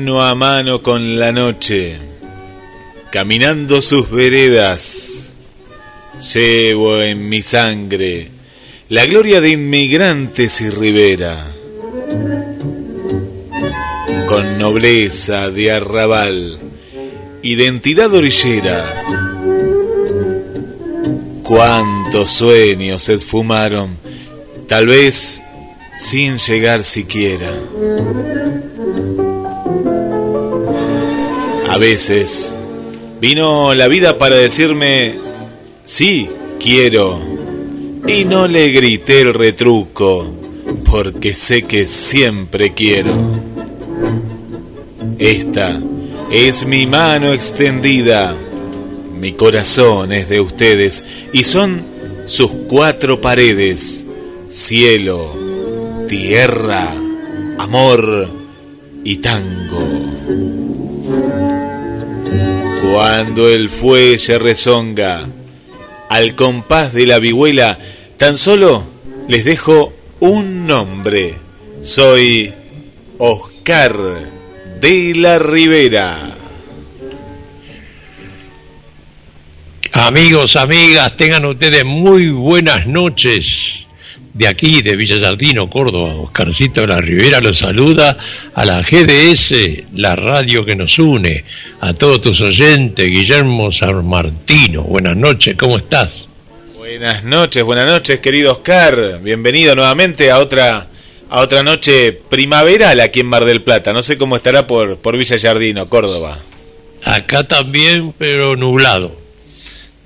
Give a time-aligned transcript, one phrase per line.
[0.00, 1.98] Mano a mano con la noche,
[3.10, 5.28] caminando sus veredas,
[6.32, 8.28] llevo en mi sangre
[8.88, 11.52] la gloria de inmigrantes y ribera,
[14.26, 16.58] con nobleza de arrabal,
[17.42, 19.04] identidad orillera.
[21.42, 23.98] Cuántos sueños se esfumaron,
[24.66, 25.42] tal vez
[25.98, 27.52] sin llegar siquiera.
[31.70, 32.52] A veces
[33.20, 35.14] vino la vida para decirme,
[35.84, 37.20] sí, quiero.
[38.08, 40.26] Y no le grité el retruco,
[40.90, 43.12] porque sé que siempre quiero.
[45.16, 45.80] Esta
[46.32, 48.34] es mi mano extendida,
[49.20, 51.82] mi corazón es de ustedes y son
[52.26, 54.04] sus cuatro paredes,
[54.50, 55.36] cielo,
[56.08, 56.92] tierra,
[57.58, 58.28] amor
[59.04, 59.86] y tango.
[62.92, 65.24] Cuando el fuelle rezonga
[66.08, 67.78] al compás de la vihuela,
[68.16, 68.84] tan solo
[69.28, 71.36] les dejo un nombre.
[71.82, 72.52] Soy
[73.18, 73.94] Oscar
[74.80, 76.36] de la Ribera.
[79.92, 83.86] Amigos, amigas, tengan ustedes muy buenas noches
[84.32, 86.14] de aquí, de Villasardino, Córdoba.
[86.14, 88.16] Oscarcito de la Rivera los saluda
[88.54, 91.44] a la GDS, la radio que nos une,
[91.80, 94.82] a todos tus oyentes, Guillermo San Martino.
[94.82, 96.28] Buenas noches, ¿cómo estás?
[96.76, 99.20] Buenas noches, buenas noches, querido Oscar.
[99.22, 100.86] Bienvenido nuevamente a otra
[101.32, 103.92] a otra noche primaveral aquí en Mar del Plata.
[103.92, 106.38] No sé cómo estará por, por Villa Yardino, Córdoba.
[107.04, 109.16] Acá también, pero nublado.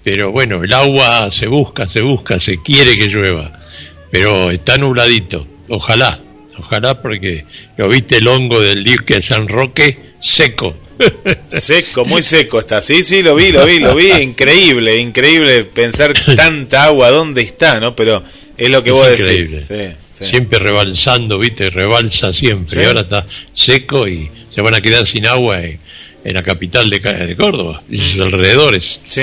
[0.03, 3.65] Pero bueno, el agua se busca, se busca, se quiere que llueva
[4.15, 5.45] pero está nubladito.
[5.69, 6.21] Ojalá,
[6.57, 7.45] ojalá porque
[7.77, 10.77] lo viste el hongo del dique de San Roque seco.
[11.51, 12.81] Seco, muy seco está.
[12.81, 14.13] Sí, sí, lo vi, lo vi, lo vi.
[14.13, 17.81] Increíble, increíble pensar tanta agua, ¿dónde está?
[17.81, 17.97] ¿no?
[17.97, 18.23] Pero
[18.57, 19.67] es lo que vos decís.
[20.13, 22.85] Siempre rebalsando, viste, rebalsa siempre.
[22.85, 25.81] Y ahora está seco y se van a quedar sin agua en,
[26.23, 29.01] la capital de, de Córdoba y sus alrededores.
[29.09, 29.23] Sí.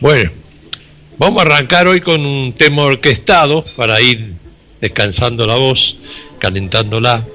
[0.00, 0.30] Bueno,
[1.18, 4.34] Vamos a arrancar hoy con un tema orquestado para ir
[4.80, 5.96] descansando la voz,
[6.38, 7.26] calentándola.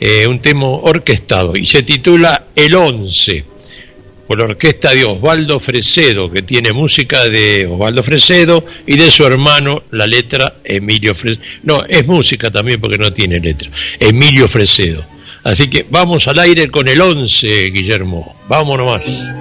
[0.00, 3.44] Eh, un tema orquestado y se titula El Once,
[4.26, 9.24] por la orquesta de Osvaldo Fresedo, que tiene música de Osvaldo Fresedo y de su
[9.24, 11.44] hermano, la letra Emilio Fresedo.
[11.62, 13.70] No, es música también porque no tiene letra.
[14.00, 15.06] Emilio Fresedo.
[15.44, 18.40] Así que vamos al aire con el Once, Guillermo.
[18.48, 19.34] Vámonos más.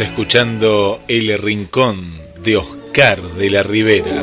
[0.00, 2.12] Escuchando El Rincón
[2.42, 4.22] de Oscar de la Ribera.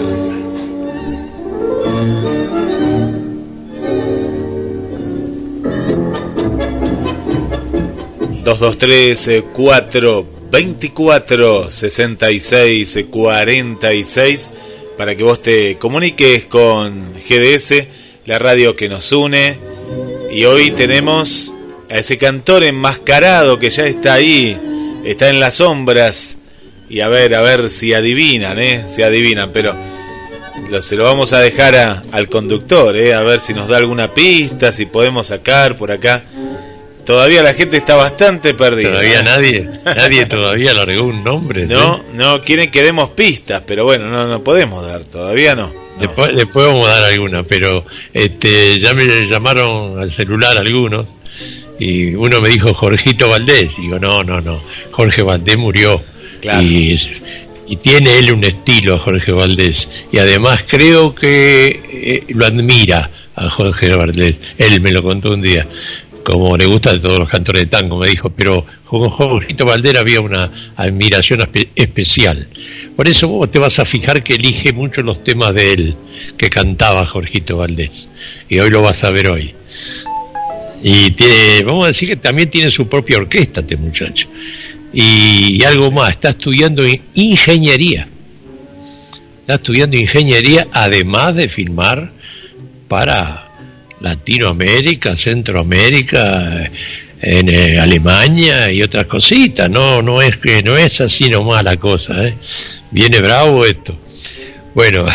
[8.43, 14.49] Dos dos tres cuatro veinticuatro sesenta y seis cuarenta y seis
[14.97, 17.85] para que vos te comuniques con GDS,
[18.25, 19.57] la radio que nos une.
[20.31, 21.53] Y hoy tenemos
[21.89, 24.59] a ese cantor enmascarado que ya está ahí,
[25.11, 26.37] está en las sombras.
[26.89, 28.85] Y a ver, a ver si adivinan, ¿eh?
[28.87, 29.75] Si adivinan, pero
[30.69, 33.13] lo, se lo vamos a dejar al conductor, ¿eh?
[33.13, 36.23] A ver si nos da alguna pista, si podemos sacar por acá.
[37.05, 38.89] Todavía la gente está bastante perdida.
[38.91, 41.65] Todavía nadie, nadie todavía largó un nombre.
[41.65, 45.71] No, no, quieren que demos pistas, pero bueno, no, no podemos dar, todavía no.
[45.99, 51.07] Después, después vamos a dar alguna, pero este, ya me llamaron al celular algunos
[51.79, 53.77] y uno me dijo Jorgito Valdés.
[53.77, 54.61] Y digo, no, no, no.
[54.91, 56.01] Jorge Valdés murió.
[56.61, 56.95] Y,
[57.67, 59.89] y, tiene él un estilo, Jorge Valdés.
[60.11, 64.39] Y además creo que eh, lo admira a Jorge Valdés.
[64.57, 65.67] Él me lo contó un día.
[66.23, 69.95] Como le gusta de todos los cantores de tango, me dijo, pero con Jorgito Valdés
[69.95, 71.41] había una admiración
[71.75, 72.47] especial.
[72.95, 75.95] Por eso vos te vas a fijar que elige mucho los temas de él,
[76.37, 78.09] que cantaba Jorgito Valdés.
[78.49, 79.53] Y hoy lo vas a ver hoy.
[80.81, 84.27] Y tiene, vamos a decir que también tiene su propia orquesta este muchacho.
[84.93, 88.07] Y, algo más, está estudiando ingeniería.
[89.41, 92.11] Está estudiando ingeniería además de filmar
[92.87, 93.49] para
[93.99, 96.69] Latinoamérica, Centroamérica,
[97.21, 99.69] en eh, Alemania y otras cositas.
[99.69, 102.23] No, no es que no es así nomás la cosa.
[102.23, 102.35] ¿eh?
[102.91, 103.97] Viene bravo esto.
[104.75, 105.05] Bueno,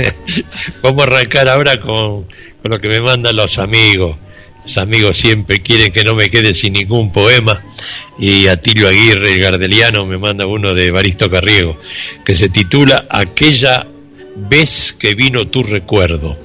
[0.82, 4.16] vamos a arrancar ahora con, con lo que me mandan los amigos
[4.76, 7.62] amigos siempre quieren que no me quede sin ningún poema
[8.18, 11.78] y Atilio Aguirre, el gardeliano, me manda uno de Baristo Carriego
[12.24, 13.86] que se titula Aquella
[14.36, 16.38] vez que vino tu recuerdo.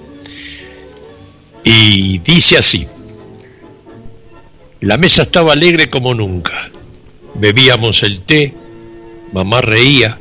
[1.64, 2.88] Y dice así,
[4.82, 6.70] la mesa estaba alegre como nunca,
[7.34, 8.54] bebíamos el té,
[9.34, 10.20] mamá reía,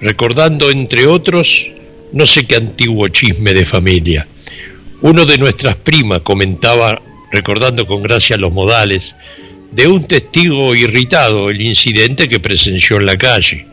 [0.00, 1.68] recordando entre otros
[2.12, 4.26] no sé qué antiguo chisme de familia.
[5.02, 9.14] Uno de nuestras primas comentaba recordando con gracia los modales
[9.70, 13.66] de un testigo irritado el incidente que presenció en la calle.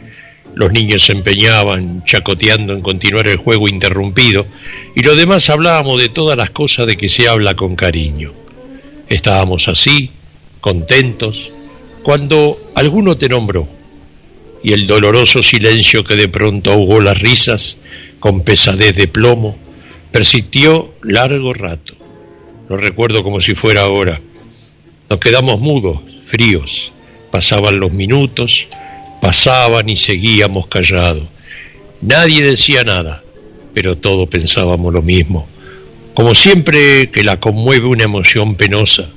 [0.53, 4.45] Los niños se empeñaban, chacoteando en continuar el juego interrumpido,
[4.95, 8.33] y los demás hablábamos de todas las cosas de que se habla con cariño.
[9.09, 10.11] Estábamos así,
[10.61, 11.51] contentos,
[12.03, 13.67] cuando alguno te nombró,
[14.63, 17.77] y el doloroso silencio que de pronto ahogó las risas,
[18.19, 19.57] con pesadez de plomo,
[20.11, 21.94] persistió largo rato.
[22.67, 24.19] Lo recuerdo como si fuera ahora.
[25.09, 26.91] Nos quedamos mudos, fríos.
[27.31, 28.67] Pasaban los minutos,
[29.21, 31.27] pasaban y seguíamos callados.
[32.01, 33.23] Nadie decía nada,
[33.73, 35.47] pero todos pensábamos lo mismo.
[36.15, 39.11] Como siempre que la conmueve una emoción penosa.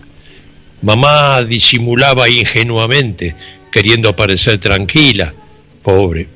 [0.82, 3.34] Mamá disimulaba ingenuamente,
[3.72, 5.34] queriendo parecer tranquila.
[5.82, 6.28] Pobre,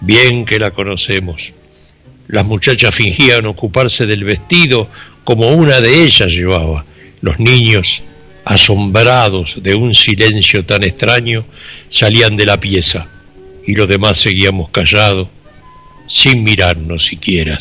[0.00, 1.52] bien que la conocemos.
[2.28, 4.88] Las muchachas fingían ocuparse del vestido
[5.26, 6.86] como una de ellas llevaba.
[7.20, 8.00] Los niños,
[8.44, 11.44] asombrados de un silencio tan extraño,
[11.88, 13.08] salían de la pieza
[13.66, 15.26] y los demás seguíamos callados,
[16.08, 17.58] sin mirarnos siquiera.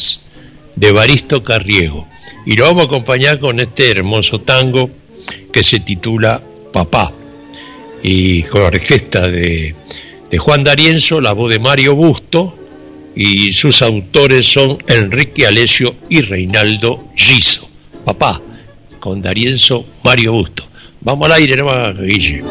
[0.75, 2.07] De Baristo Carriego.
[2.45, 4.91] Y lo vamos a acompañar con este hermoso tango
[5.51, 7.11] que se titula Papá.
[8.03, 9.73] Y con la orquesta de,
[10.29, 12.55] de Juan D'Arienzo, la voz de Mario Busto,
[13.15, 17.69] y sus autores son Enrique Alesio y Reinaldo Giso.
[18.03, 18.41] Papá,
[18.99, 20.67] con Darienzo Mario Busto.
[21.01, 22.43] Vamos al aire, no Guille.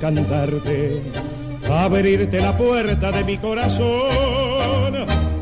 [0.00, 1.02] Cantarte,
[1.70, 4.94] abrirte la puerta de mi corazón.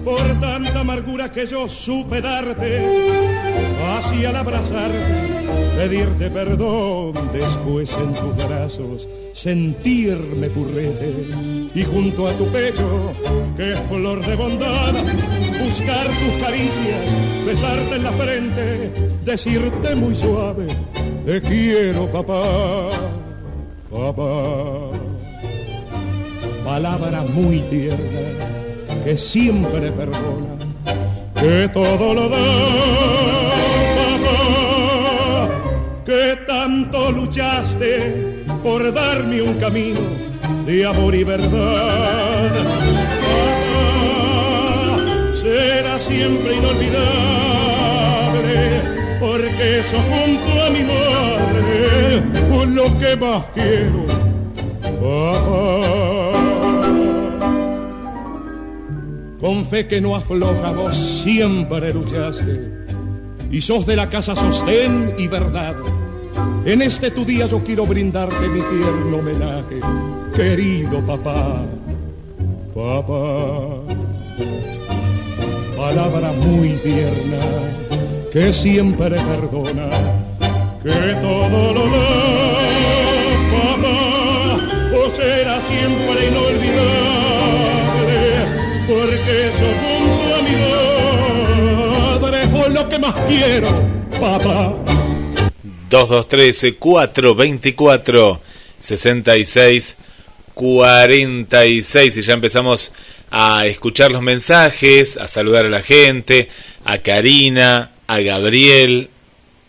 [0.05, 2.87] Por tanta amargura que yo supe darte,
[3.99, 4.97] así al abrazarte,
[5.77, 11.15] pedirte perdón, después en tus brazos sentirme purrete.
[11.75, 13.15] Y junto a tu pecho,
[13.57, 14.93] que es flor de bondad,
[15.63, 17.05] buscar tus caricias,
[17.47, 18.91] besarte en la frente,
[19.25, 20.67] decirte muy suave,
[21.25, 22.89] te quiero papá,
[26.65, 27.23] Palabra.
[27.23, 28.49] Muy tierna
[29.05, 30.57] que siempre perdona,
[31.41, 32.39] que todo lo da,
[36.05, 40.01] que tanto luchaste por darme un camino
[40.67, 42.51] de amor y verdad.
[43.69, 44.97] Papá,
[45.41, 47.38] será siempre inolvidable,
[49.61, 52.23] eso junto a mi madre,
[52.75, 54.07] lo que más quiero,
[55.01, 55.69] papá.
[59.41, 62.71] Con fe que no afloja vos siempre luchaste
[63.51, 65.77] y sos de la casa sostén y verdad.
[66.65, 69.81] En este tu día yo quiero brindarte mi tierno homenaje,
[70.35, 71.65] querido papá,
[72.75, 73.83] papá.
[75.77, 77.88] Palabra muy tierna
[78.33, 79.89] que siempre perdona,
[80.83, 82.09] que todo lo da,
[83.53, 83.99] papá,
[84.97, 87.19] o será siempre inolvidable
[88.89, 90.57] porque eso junto a mi
[92.21, 93.69] madre es lo que más quiero,
[94.19, 94.75] papá.
[95.91, 98.41] 2213 424
[98.79, 99.97] 66
[100.55, 102.93] 46 y ya empezamos
[103.31, 106.49] a escuchar los mensajes, a saludar a la gente,
[106.85, 109.11] a Karina, a Gabriel,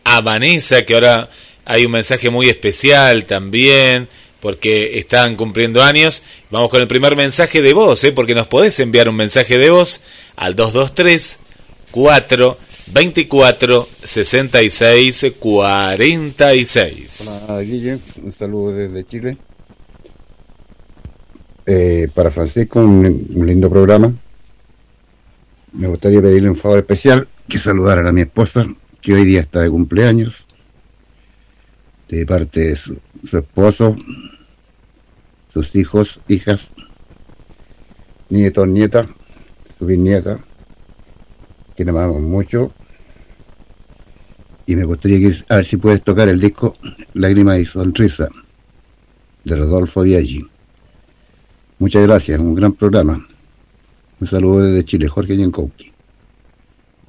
[0.05, 1.29] a Vanessa, que ahora
[1.65, 4.07] hay un mensaje muy especial también,
[4.39, 6.23] porque están cumpliendo años.
[6.49, 8.11] Vamos con el primer mensaje de voz, ¿eh?
[8.11, 10.01] porque nos podés enviar un mensaje de voz
[10.35, 11.39] al 223
[11.91, 12.57] 4
[12.93, 17.41] 24 66 46.
[17.47, 19.37] Hola Guille, un saludo desde Chile.
[21.65, 24.11] Eh, para Francisco, un, un, lindo programa.
[25.73, 28.65] Me gustaría pedirle un favor especial, que saludar a mi esposa,
[29.01, 30.45] que hoy día está de cumpleaños,
[32.07, 32.97] de parte de su,
[33.31, 33.95] esposo,
[35.51, 36.67] sus hijos, hijas,
[38.29, 39.07] nietos, nietas,
[39.77, 40.39] su bisnieta,
[41.75, 42.71] que le amamos mucho.
[44.67, 46.75] Y me gustaría que, a ver si puedes tocar el disco
[47.13, 48.29] Lágrimas y Sonrisa
[49.43, 50.45] de Rodolfo Viaggi.
[51.79, 53.27] Muchas gracias, un gran programa.
[54.19, 55.88] Un saludo desde Chile, Jorge Yankowski.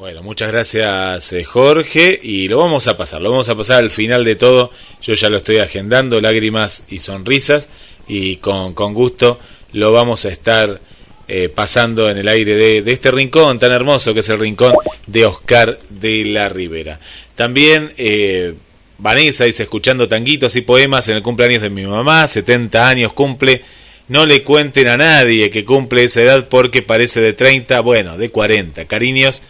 [0.01, 3.91] Bueno, muchas gracias eh, Jorge y lo vamos a pasar, lo vamos a pasar al
[3.91, 4.71] final de todo,
[5.03, 7.69] yo ya lo estoy agendando, lágrimas y sonrisas
[8.09, 9.39] y con, gusto
[9.75, 10.81] lo vamos a estar
[11.29, 14.73] eh, pasando en el aire de, de, este rincón tan hermoso que es el rincón
[15.07, 16.99] de Oscar de la Ribera.
[17.35, 18.55] También eh,
[18.97, 23.65] Vanessa dice, escuchando tanguitos y poemas en el cumpleaños de mi mamá, 70 años cumple,
[24.09, 28.31] no le cuenten a nadie que cumple esa edad porque parece de 30, bueno, de
[28.31, 29.43] 40, cariños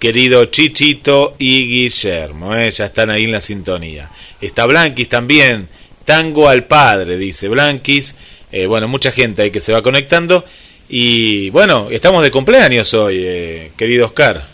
[0.00, 2.70] querido Chichito y Guillermo, ¿eh?
[2.70, 4.10] ya están ahí en la sintonía.
[4.40, 5.68] Está Blanquis también,
[6.06, 8.16] Tango al Padre, dice Blanquis.
[8.50, 10.44] Eh, bueno, mucha gente ahí que se va conectando.
[10.88, 14.48] Y bueno, estamos de cumpleaños hoy, eh, querido Oscar.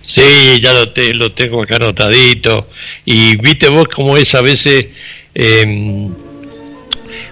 [0.00, 2.68] Sí, ya lo, te, lo tengo acá anotadito.
[3.04, 4.86] Y viste vos cómo es a veces...
[5.34, 6.08] Eh,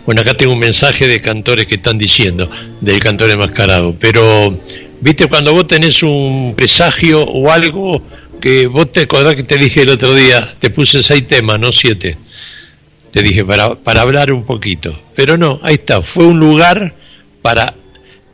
[0.04, 4.60] bueno, acá tengo un mensaje de cantores que están diciendo, del cantor enmascarado, pero
[5.02, 8.02] viste cuando vos tenés un presagio o algo
[8.40, 11.72] que vos te acordás que te dije el otro día, te puse seis temas, no
[11.72, 12.16] siete.
[13.12, 14.98] Te dije para, para hablar un poquito.
[15.14, 16.94] Pero no, ahí está, fue un lugar
[17.42, 17.74] para,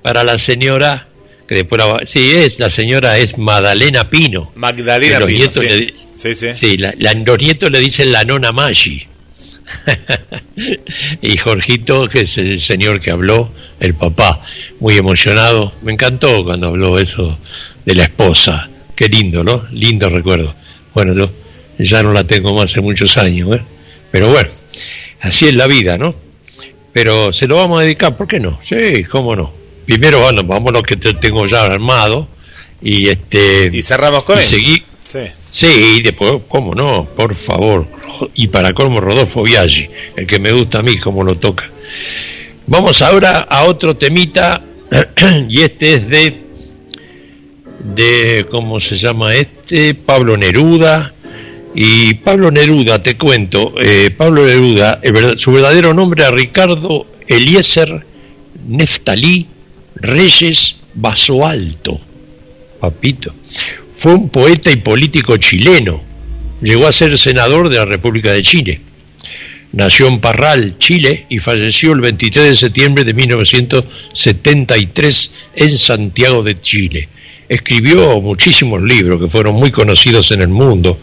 [0.03, 1.09] para la señora,
[1.49, 4.53] que después sí es, la señora es Magdalena Pino.
[4.55, 5.61] Magdalena Pino, sí.
[5.61, 6.49] Le, sí, sí.
[6.55, 9.09] sí la, la, los nietos le dicen la nona Maggi.
[11.23, 14.41] y Jorgito, que es el señor que habló, el papá,
[14.81, 15.73] muy emocionado.
[15.83, 17.39] Me encantó cuando habló eso
[17.85, 18.69] de la esposa.
[18.95, 19.67] Qué lindo, ¿no?
[19.73, 20.55] Lindo recuerdo.
[20.95, 21.31] Bueno, yo
[21.79, 23.63] ya no la tengo más hace muchos años, ¿eh?
[24.11, 24.49] Pero bueno,
[25.21, 26.15] así es la vida, ¿no?
[26.93, 28.59] Pero se lo vamos a dedicar, ¿por qué no?
[28.65, 29.53] Sí, cómo no.
[29.87, 32.29] Primero, bueno, vamos lo que te tengo ya armado
[32.83, 34.51] y este y cerramos con y eso.
[34.51, 35.21] Seguí, sí.
[35.51, 37.87] sí, y después, cómo no, por favor.
[38.35, 41.71] Y para colmo Rodolfo Biaggi, el que me gusta a mí como lo toca.
[42.67, 44.63] Vamos ahora a otro temita
[45.49, 46.49] y este es de
[47.95, 51.15] de cómo se llama este Pablo Neruda
[51.75, 55.01] Y Pablo Neruda, te cuento, eh, Pablo Neruda,
[55.37, 58.05] su verdadero nombre era Ricardo Eliezer
[58.67, 59.47] Neftalí
[59.95, 61.99] Reyes Basoalto,
[62.81, 63.35] papito.
[63.95, 66.08] Fue un poeta y político chileno.
[66.61, 68.81] Llegó a ser senador de la República de Chile.
[69.73, 76.61] Nació en Parral, Chile, y falleció el 23 de septiembre de 1973 en Santiago de
[76.61, 77.09] Chile.
[77.49, 80.99] Escribió muchísimos libros que fueron muy conocidos en el mundo,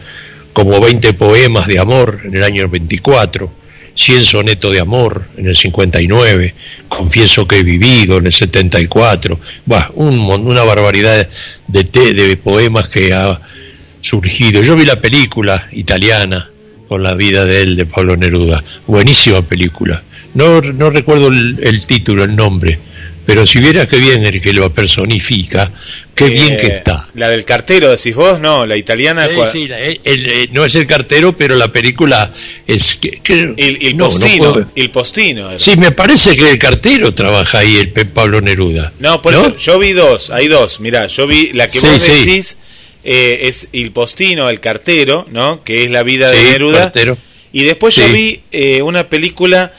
[0.52, 3.50] como 20 poemas de amor en el año 24,
[3.96, 6.56] 100 sonetos de amor en el 59,
[6.90, 11.28] Confieso que he vivido en el 74, bah, un, una barbaridad
[11.68, 13.42] de, de poemas que ha
[14.06, 14.62] surgido.
[14.62, 16.50] Yo vi la película italiana,
[16.88, 18.64] con la vida de él, de Pablo Neruda.
[18.86, 20.04] Buenísima película.
[20.36, 22.78] No, no recuerdo el, título, el nombre,
[23.26, 25.72] pero si viera qué bien el que lo personifica,
[26.14, 27.08] qué bien que eh, está.
[27.16, 29.28] La del cartero, decís vos, no, la italiana.
[29.28, 29.70] Sí, sí,
[30.52, 32.34] no es el cartero, pero la película
[32.68, 32.96] es.
[32.96, 33.22] Que,
[33.56, 34.70] el, postino.
[34.76, 35.58] el postino.
[35.58, 38.92] Sí, me parece que el cartero trabaja ahí, el Pablo Neruda.
[39.00, 40.82] No, por eso yo vi dos, hay dos.
[40.82, 42.58] Mirá, yo vi la que vos decís
[43.08, 45.64] eh, es el postino, el cartero, ¿no?
[45.64, 46.92] Que es la vida de Neruda.
[47.54, 49.74] Y después yo vi eh, una película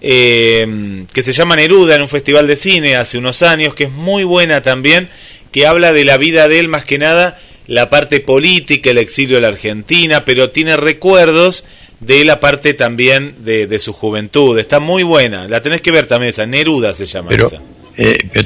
[0.00, 3.90] eh, que se llama Neruda en un festival de cine hace unos años, que es
[3.90, 5.10] muy buena también,
[5.52, 9.36] que habla de la vida de él más que nada, la parte política, el exilio
[9.36, 11.66] de la Argentina, pero tiene recuerdos
[12.00, 14.58] de la parte también de, su juventud.
[14.58, 17.60] Está muy buena, la tenés que ver también esa, Neruda se llama pero, esa.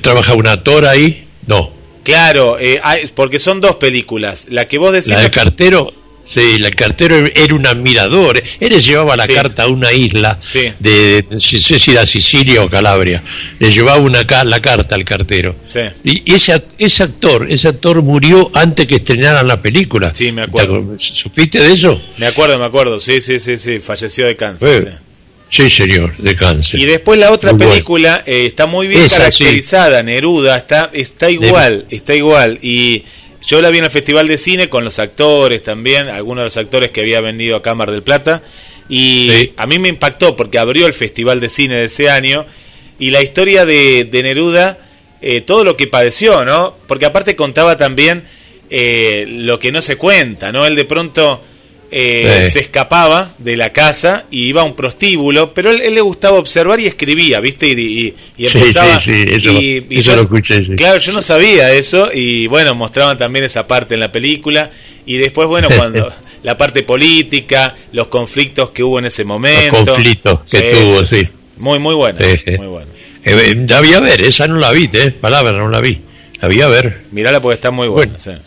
[0.02, 1.28] ¿Trabaja un actor ahí?
[1.46, 1.83] No.
[2.04, 2.80] Claro, eh,
[3.14, 4.46] porque son dos películas.
[4.50, 5.08] La que vos decís.
[5.08, 5.92] La del cartero,
[6.26, 8.40] sí, el cartero era un admirador.
[8.60, 10.38] Él llevaba la carta a una isla
[10.78, 13.22] de, no sé si era Sicilia o Calabria.
[13.58, 15.56] Le llevaba una la carta al cartero.
[16.04, 20.14] Y ese, ese actor, ese actor murió antes que estrenaran la película.
[20.14, 20.98] Sí, me acuerdo.
[20.98, 22.00] ¿Supiste de eso?
[22.18, 23.00] Me acuerdo, me acuerdo.
[23.00, 23.78] Sí, sí, sí, sí.
[23.80, 25.03] Falleció de cáncer.
[25.54, 26.80] Sí, señor, de cáncer.
[26.80, 32.12] Y después la otra película eh, está muy bien caracterizada, Neruda, está, está igual, está
[32.12, 32.58] igual.
[32.60, 33.04] Y
[33.40, 36.56] yo la vi en el Festival de Cine con los actores también, algunos de los
[36.56, 38.42] actores que había vendido a Cámara del Plata.
[38.88, 42.46] Y a mí me impactó porque abrió el Festival de Cine de ese año.
[42.98, 44.78] Y la historia de, Neruda,
[45.22, 46.76] eh, todo lo que padeció, ¿no?
[46.88, 48.24] Porque aparte contaba también
[48.70, 50.66] eh, lo que no se cuenta, ¿no?
[50.66, 51.40] Él de pronto
[51.96, 56.00] eh, se escapaba de la casa y iba a un prostíbulo, pero él, él le
[56.00, 57.68] gustaba observar y escribía, ¿viste?
[57.68, 58.98] Y, y, empezaba.
[58.98, 60.74] Sí, sí, eso, y, eso lo escuché.
[60.74, 64.72] Claro, yo no sabía eso y bueno, mostraban también esa parte en la película.
[65.06, 69.78] Y después, bueno, cuando la parte política, los conflictos que hubo en ese momento.
[69.78, 71.28] Los conflictos que tuvo, sí.
[71.58, 72.18] Muy, muy bueno.
[72.58, 72.90] Muy bueno.
[73.24, 76.00] Eh, eh ver, esa no la vi, eh, palabra, no la vi.
[76.40, 77.04] La vi a ver.
[77.12, 78.16] Mirala porque está muy buena.
[78.24, 78.40] Bueno.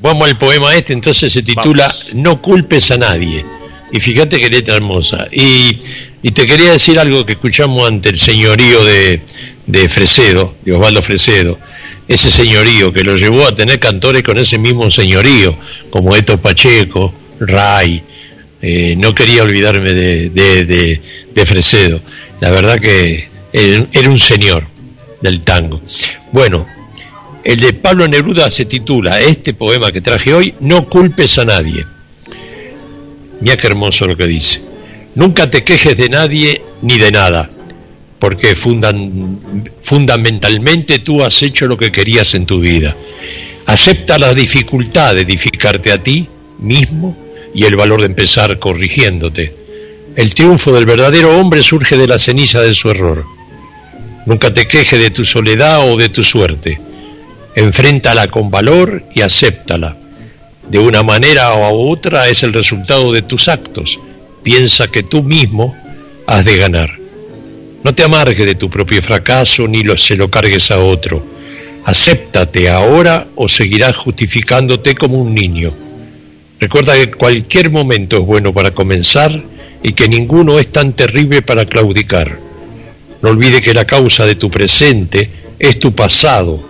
[0.00, 3.44] Vamos al poema este, entonces se titula No culpes a nadie.
[3.92, 5.26] Y fíjate qué letra hermosa.
[5.32, 5.80] Y,
[6.22, 9.22] y te quería decir algo que escuchamos ante el señorío de,
[9.66, 11.58] de Fresedo, de Osvaldo Fresedo.
[12.06, 15.56] Ese señorío que lo llevó a tener cantores con ese mismo señorío,
[15.90, 18.02] como Eto Pacheco, Ray.
[18.60, 21.00] Eh, no quería olvidarme de, de,
[21.34, 22.00] de, Fresedo.
[22.40, 24.66] La verdad que era un señor
[25.20, 25.80] del tango.
[26.32, 26.66] Bueno,
[27.44, 31.86] el de Pablo Neruda se titula, este poema que traje hoy, No culpes a nadie.
[33.40, 34.60] Mira qué hermoso lo que dice.
[35.14, 37.50] Nunca te quejes de nadie ni de nada,
[38.18, 38.54] porque
[39.82, 42.96] fundamentalmente tú has hecho lo que querías en tu vida.
[43.66, 47.16] Acepta la dificultad de edificarte a ti mismo
[47.54, 49.54] y el valor de empezar corrigiéndote.
[50.16, 53.24] El triunfo del verdadero hombre surge de la ceniza de su error.
[54.26, 56.87] Nunca te quejes de tu soledad o de tu suerte
[57.58, 59.96] enfréntala con valor y acéptala.
[60.68, 63.98] De una manera u otra es el resultado de tus actos.
[64.42, 65.76] Piensa que tú mismo
[66.26, 66.90] has de ganar.
[67.82, 71.24] No te amargues de tu propio fracaso ni lo, se lo cargues a otro.
[71.84, 75.74] Acéptate ahora o seguirás justificándote como un niño.
[76.60, 79.42] Recuerda que cualquier momento es bueno para comenzar
[79.82, 82.38] y que ninguno es tan terrible para claudicar.
[83.22, 86.67] No olvide que la causa de tu presente es tu pasado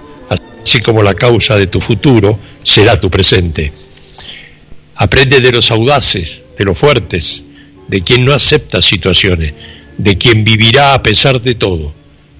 [0.68, 3.72] así como la causa de tu futuro será tu presente.
[4.96, 7.42] Aprende de los audaces, de los fuertes,
[7.88, 9.54] de quien no acepta situaciones,
[9.96, 11.94] de quien vivirá a pesar de todo.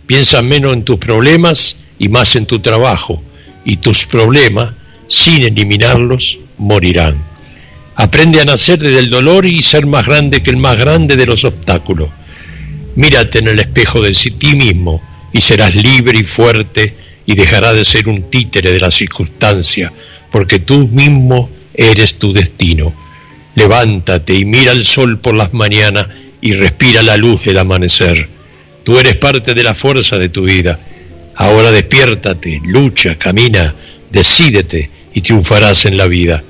[0.07, 3.23] Piensa menos en tus problemas y más en tu trabajo,
[3.65, 4.73] y tus problemas,
[5.09, 7.17] sin eliminarlos, morirán.
[7.95, 11.25] Aprende a nacer desde el dolor y ser más grande que el más grande de
[11.25, 12.11] los obstáculos.
[12.95, 15.01] Mírate en el espejo de ti mismo
[15.33, 16.98] y serás libre y fuerte
[17.29, 19.93] y dejará de ser un títere de la circunstancia,
[20.33, 22.95] porque tú mismo eres tu destino.
[23.55, 26.09] Levántate y mira el sol por las mañanas
[26.41, 28.27] y respira la luz del amanecer.
[28.83, 30.81] Tú eres parte de la fuerza de tu vida.
[31.35, 33.75] Ahora despiértate, lucha, camina,
[34.11, 36.43] decídete y triunfarás en la vida.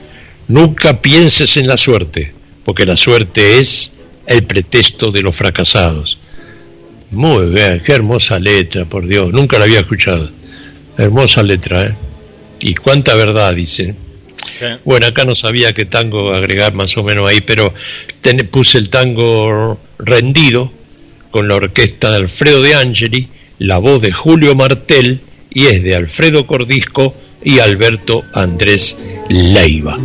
[0.46, 2.32] Nunca pienses en la suerte,
[2.64, 3.90] porque la suerte es
[4.28, 6.20] el pretexto de los fracasados.
[7.10, 10.37] Muy bien, qué hermosa letra, por Dios, nunca la había escuchado.
[10.98, 11.94] Hermosa letra, ¿eh?
[12.60, 13.94] Y cuánta verdad, dice.
[14.84, 17.72] Bueno, acá no sabía qué tango agregar más o menos ahí, pero
[18.50, 20.72] puse el tango rendido
[21.30, 25.94] con la orquesta de Alfredo de Angeli, la voz de Julio Martel y es de
[25.94, 28.96] Alfredo Cordisco y Alberto Andrés
[29.28, 29.98] Leiva.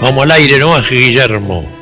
[0.00, 0.74] Vamos al aire, ¿no?
[0.90, 1.81] Guillermo.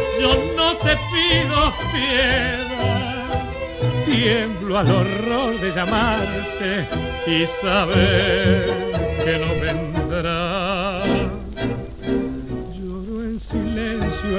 [0.21, 3.43] yo no te pido piedad.
[4.05, 6.87] Tiemblo al horror de llamarte
[7.25, 8.65] y saber
[9.23, 10.91] que no vendrás.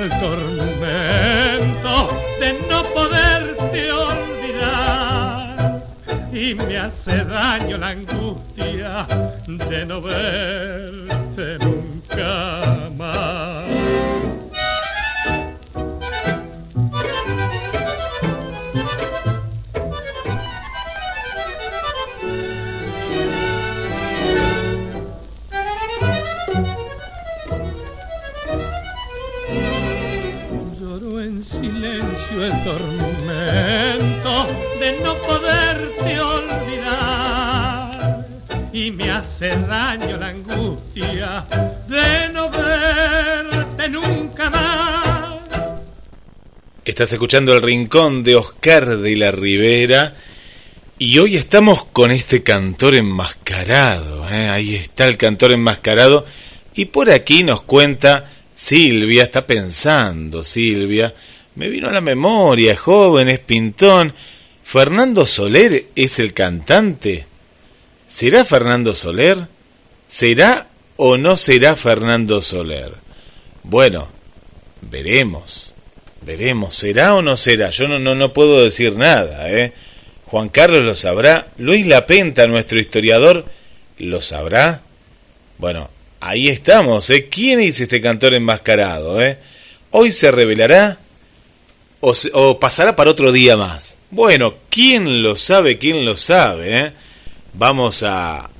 [0.03, 1.95] El tormento
[2.41, 5.83] de no poderte olvidar.
[6.33, 9.07] Y me hace daño la angustia
[9.47, 11.59] de no verte
[39.49, 41.45] daño la angustia
[41.89, 45.41] de no verte nunca más.
[46.85, 50.15] Estás escuchando el rincón de Oscar de la Ribera
[50.99, 54.29] y hoy estamos con este cantor enmascarado.
[54.29, 54.49] ¿eh?
[54.49, 56.25] Ahí está el cantor enmascarado
[56.75, 61.15] y por aquí nos cuenta Silvia, está pensando Silvia,
[61.57, 64.15] me vino a la memoria, joven, es pintón.
[64.63, 67.32] ¿Fernando Soler es el cantante?
[68.13, 69.39] ¿Será Fernando Soler?
[70.07, 72.93] ¿Será o no será Fernando Soler?
[73.63, 74.09] Bueno,
[74.83, 75.73] veremos.
[76.21, 77.71] Veremos, ¿será o no será?
[77.71, 79.73] Yo no, no, no puedo decir nada, ¿eh?
[80.27, 81.49] Juan Carlos lo sabrá.
[81.57, 83.47] Luis Lapenta, nuestro historiador,
[83.97, 84.83] lo sabrá.
[85.57, 85.89] Bueno,
[86.21, 87.29] ahí estamos, ¿eh?
[87.31, 89.39] ¿Quién es este cantor enmascarado, eh?
[89.91, 90.99] Hoy se revelará
[92.01, 93.97] o, pasará para otro día más.
[94.11, 95.79] Bueno, ¿quién lo sabe?
[95.79, 96.79] ¿Quién lo sabe?
[96.79, 96.93] Eh?
[97.55, 98.51] Vamos a,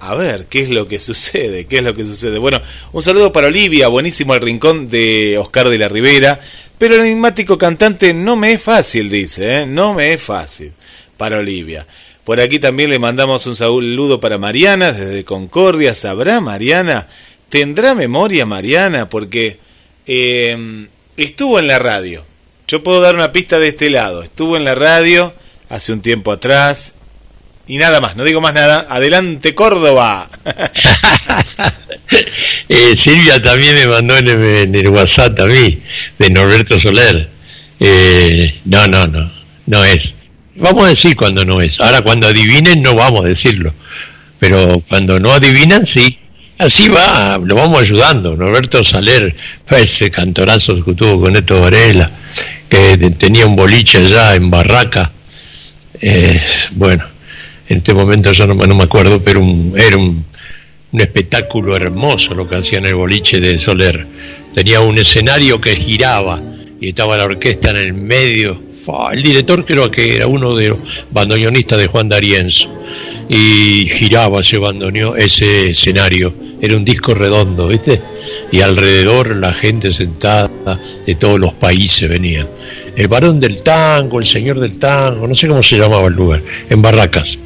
[0.00, 2.38] a ver qué es lo que sucede, qué es lo que sucede.
[2.38, 2.60] Bueno,
[2.92, 6.40] un saludo para Olivia, buenísimo el rincón de Oscar de la Ribera,
[6.78, 9.66] pero el enigmático cantante no me es fácil, dice, ¿eh?
[9.66, 10.72] no me es fácil
[11.16, 11.86] para Olivia.
[12.24, 15.94] Por aquí también le mandamos un saludo para Mariana desde Concordia.
[15.94, 17.08] ¿Sabrá Mariana?
[17.48, 19.08] ¿Tendrá memoria Mariana?
[19.08, 19.58] Porque
[20.06, 20.86] eh,
[21.16, 22.24] estuvo en la radio
[22.70, 24.22] yo puedo dar una pista de este lado.
[24.22, 25.34] Estuvo en la radio
[25.68, 26.94] hace un tiempo atrás.
[27.70, 28.88] Y nada más, no digo más nada.
[28.90, 30.28] Adelante, Córdoba.
[32.68, 35.80] Eh, Silvia también me mandó en el, WhatsApp a mí,
[36.18, 37.28] de Norberto Soler.
[37.78, 39.30] Eh, no, no, no,
[39.66, 40.14] no es.
[40.56, 41.80] Vamos a decir cuando no es.
[41.80, 43.72] Ahora cuando adivinen no vamos a decirlo.
[44.40, 46.18] Pero cuando no adivinan, sí.
[46.58, 48.36] Así va, lo vamos ayudando.
[48.36, 52.10] Norberto Saler fue ese cantorazo que tuvo con Neto Varela,
[52.68, 55.12] que tenía un boliche allá en Barraca.
[56.00, 56.40] Eh,
[56.72, 57.04] bueno,
[57.70, 59.40] en este momento yo no, me acuerdo, pero
[59.76, 60.24] era un,
[60.92, 64.06] un espectáculo hermoso lo que hacía en el boliche de Soler.
[64.52, 66.42] Tenía un escenario que giraba
[66.80, 68.60] y estaba la orquesta en el medio.
[69.12, 70.80] El director creo que era uno de los
[71.12, 72.79] bandoneonistas de Juan D'Arienzo
[73.30, 76.34] y giraba ese bandoneón, ese escenario.
[76.60, 78.02] Era un disco redondo, ¿viste?
[78.50, 80.50] Y alrededor la gente sentada
[81.06, 82.48] de todos los países venían.
[82.96, 86.42] El varón del tango, el señor del tango, no sé cómo se llamaba el lugar,
[86.68, 87.38] en Barracas.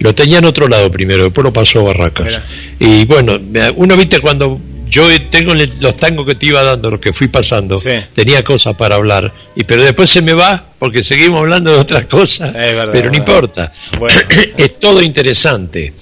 [0.00, 2.42] Lo tenía en otro lado primero, después lo pasó a Barracas.
[2.80, 3.38] Y bueno,
[3.76, 4.60] uno viste cuando
[4.92, 7.80] yo tengo los tangos que te iba dando, los que fui pasando,
[8.14, 12.04] tenía cosas para hablar, y pero después se me va porque seguimos hablando de otras
[12.04, 12.54] cosas,
[12.92, 13.72] pero no importa.
[14.58, 15.94] es todo interesante,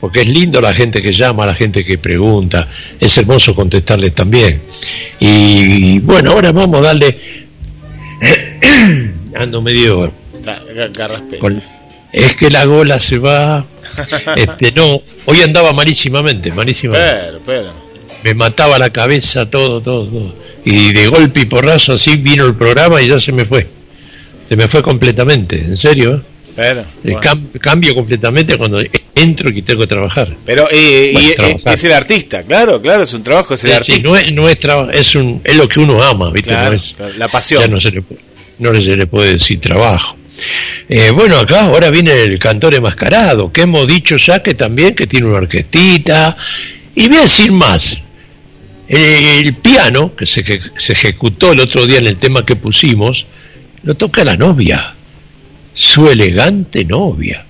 [0.00, 2.66] porque es lindo la gente que llama, la gente que pregunta,
[2.98, 4.62] es hermoso contestarles también.
[5.20, 7.18] Y bueno, ahora vamos a darle...
[9.34, 10.10] Ando medio...
[12.12, 13.66] es que la gola se va...
[14.36, 17.14] este No, hoy andaba malísimamente, malísimamente.
[17.26, 17.87] Pero, pero
[18.22, 20.34] me mataba la cabeza, todo, todo, todo.
[20.64, 23.66] Y de golpe y porrazo así vino el programa y ya se me fue.
[24.48, 26.16] Se me fue completamente, en serio.
[26.16, 26.38] ¿eh?
[26.58, 27.20] Pero,
[27.60, 28.82] cambio completamente cuando
[29.14, 30.34] entro y tengo que trabajar.
[30.44, 34.08] Pero y, es el artista, claro, claro, es un trabajo, es el artista.
[34.08, 34.58] no es, no es,
[34.92, 36.50] es, un, es lo que uno ama, ¿viste?
[36.50, 37.62] la pasión.
[37.62, 38.02] Ya no se le,
[38.58, 40.16] no se le puede decir trabajo.
[40.88, 45.06] Eh, bueno, acá ahora viene el cantor enmascarado, que hemos dicho ya que también que
[45.06, 46.36] tiene una orquestita.
[46.94, 48.02] Y voy a decir más,
[48.88, 53.26] el piano, que se, ejecutó el otro día en el tema que pusimos,
[53.82, 54.94] lo toca la novia,
[55.74, 57.44] su elegante novia.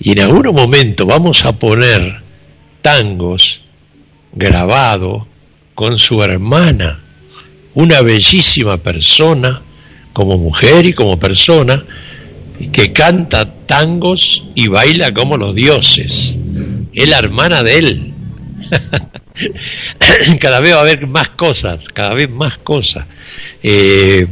[0.00, 2.20] Y en algún momento vamos a poner
[2.80, 3.60] tangos
[4.32, 5.28] grabado
[5.74, 7.00] con su hermana,
[7.74, 9.62] una bellísima persona,
[10.12, 11.84] como mujer y como persona,
[12.72, 16.36] que canta tangos y baila como los dioses.
[16.92, 18.14] Es la hermana de él.
[20.40, 23.06] cada vez va a haber más cosas, cada vez más cosas.
[23.62, 24.26] Eh,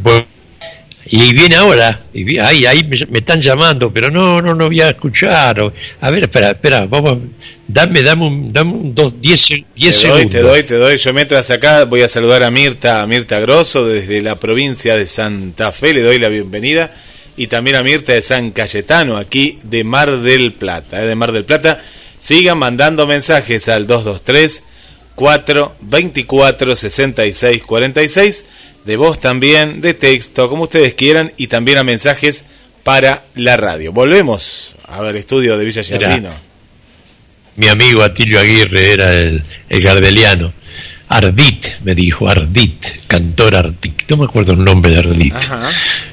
[1.13, 4.91] y viene ahora, y ahí, ahí me, están llamando, pero no, no, no voy a
[4.91, 5.61] escuchar.
[6.01, 7.19] a ver, espera, espera, vamos,
[7.67, 10.99] dame, dame un, dame un dos, diez, diez te doy, Te doy, te doy.
[10.99, 15.07] Yo mientras acá voy a saludar a Mirta, a Mirta Grosso desde la provincia de
[15.07, 16.95] Santa Fe, le doy la bienvenida.
[17.37, 21.33] Y también a Mirta de San Cayetano, aquí de Mar del Plata, eh, de Mar
[21.33, 21.83] del Plata.
[22.21, 24.63] Sigan mandando mensajes al 223
[25.21, 28.45] 4 24 66 46
[28.87, 32.47] de voz también, de texto, como ustedes quieran, y también a mensajes
[32.85, 33.93] para la radio.
[33.93, 36.31] Volvemos al estudio de Villa Giardino.
[37.57, 40.55] Mi amigo Atilio Aguirre era el, el gardeliano.
[41.09, 44.09] Ardit, me dijo, Ardit, cantor Ardit.
[44.09, 45.35] No me acuerdo el nombre de Ardit.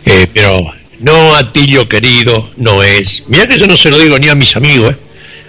[0.05, 3.23] Eh, pero no, Atilio querido, no es.
[3.27, 5.06] Mira que yo no se lo digo ni a mis amigos, ¿eh?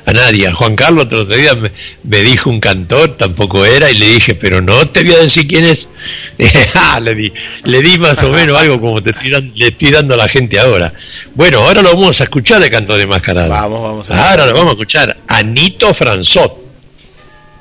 [0.08, 0.50] A nadie.
[0.52, 1.54] Juan Carlos otro día
[2.02, 5.46] me, dijo un cantor, tampoco era, y le dije, pero no te voy a decir
[5.46, 5.88] quién es.
[6.74, 7.32] Ah, le, di,
[7.64, 10.92] le di más o menos algo como te le estoy dando a la gente ahora.
[11.34, 13.48] Bueno, ahora lo vamos a escuchar de Cantor de Mascarada.
[13.48, 16.56] Vamos, vamos a Ahora lo vamos a escuchar a Nito Franzot.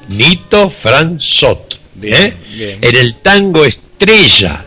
[0.10, 1.80] Nito Franzot.
[2.02, 2.34] ¿eh?
[2.82, 4.66] En el tango Estrella.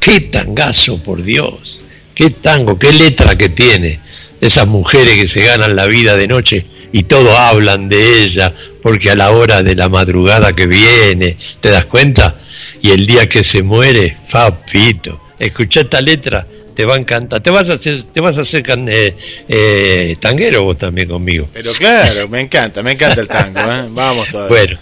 [0.00, 1.84] Qué tangazo, por Dios.
[2.14, 4.00] Qué tango, qué letra que tiene.
[4.40, 9.10] Esas mujeres que se ganan la vida de noche y todos hablan de ella, porque
[9.10, 12.36] a la hora de la madrugada que viene, ¿te das cuenta?
[12.82, 17.40] Y el día que se muere, papito, escucha esta letra, te va a encantar.
[17.40, 19.16] Te vas a hacer, te vas a hacer eh,
[19.48, 21.48] eh, tanguero vos también conmigo.
[21.52, 23.86] Pero claro, me encanta, me encanta el tango, ¿eh?
[23.90, 24.56] vamos todavía.
[24.56, 24.78] Bueno,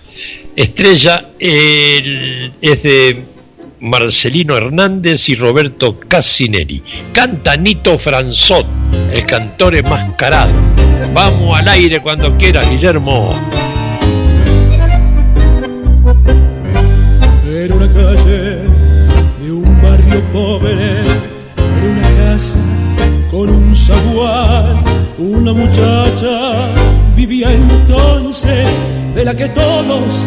[0.54, 3.27] Estrella es de
[3.80, 6.82] Marcelino Hernández y Roberto Cassinelli.
[7.12, 8.66] Canta Nito Franzot,
[9.12, 10.52] el cantor enmascarado.
[11.14, 13.34] Vamos al aire cuando quiera, Guillermo.
[17.46, 18.58] Era una calle
[19.42, 22.58] de un barrio pobre, era una casa
[23.30, 24.84] con un zaguán,
[25.18, 26.68] una muchacha
[27.16, 28.68] vivía entonces
[29.14, 30.24] de la que todos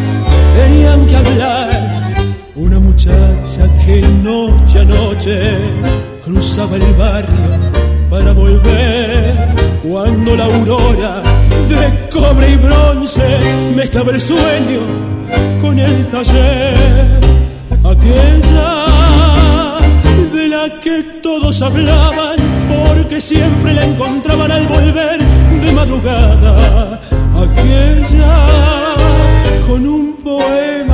[0.55, 2.10] tenían que hablar.
[2.55, 5.57] Una muchacha que noche a noche
[6.25, 7.49] cruzaba el barrio
[8.09, 9.37] para volver
[9.81, 11.21] cuando la aurora
[11.69, 13.39] de cobre y bronce
[13.73, 14.81] mezclaba el sueño
[15.61, 17.21] con el taller.
[17.85, 18.73] Aquella
[20.33, 22.35] de la que todos hablaban
[22.67, 25.21] porque siempre la encontraban al volver
[25.63, 26.99] de madrugada.
[27.33, 28.45] Aquella
[29.67, 30.90] con un poema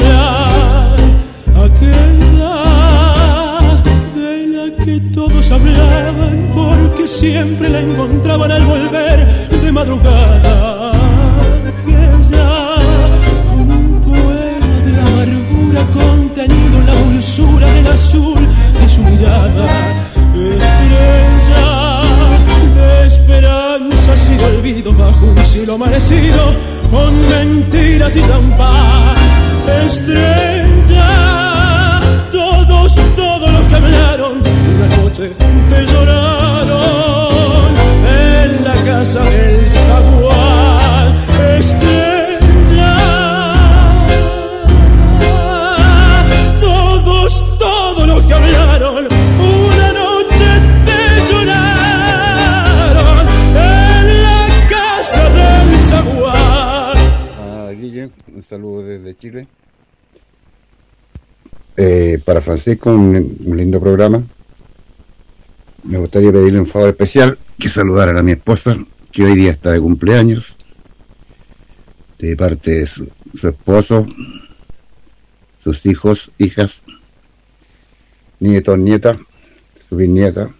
[0.00, 0.21] Yeah.
[61.76, 64.22] Eh, para Francisco, un, lindo programa.
[65.84, 68.76] Me gustaría pedirle un favor especial, que saludara a mi esposa,
[69.10, 70.54] que hoy día está de cumpleaños,
[72.18, 73.08] de parte de su,
[73.42, 74.06] esposo,
[75.64, 76.82] sus hijos, hijas,
[78.38, 79.16] nietos, nietas,
[79.88, 80.50] su bisnieta,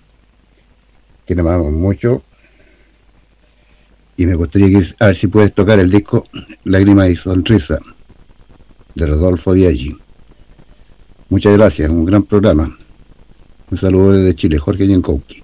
[1.26, 2.22] que nos amamos mucho.
[4.16, 6.26] Y me gustaría que, a ver si puedes tocar el disco
[6.64, 7.78] Lágrimas y Sonrisa,
[8.94, 10.01] de Rodolfo Biaggi.
[11.32, 12.76] Muchas gracias, un gran programa.
[13.70, 15.42] Un saludo desde Chile, Jorge Yankowski.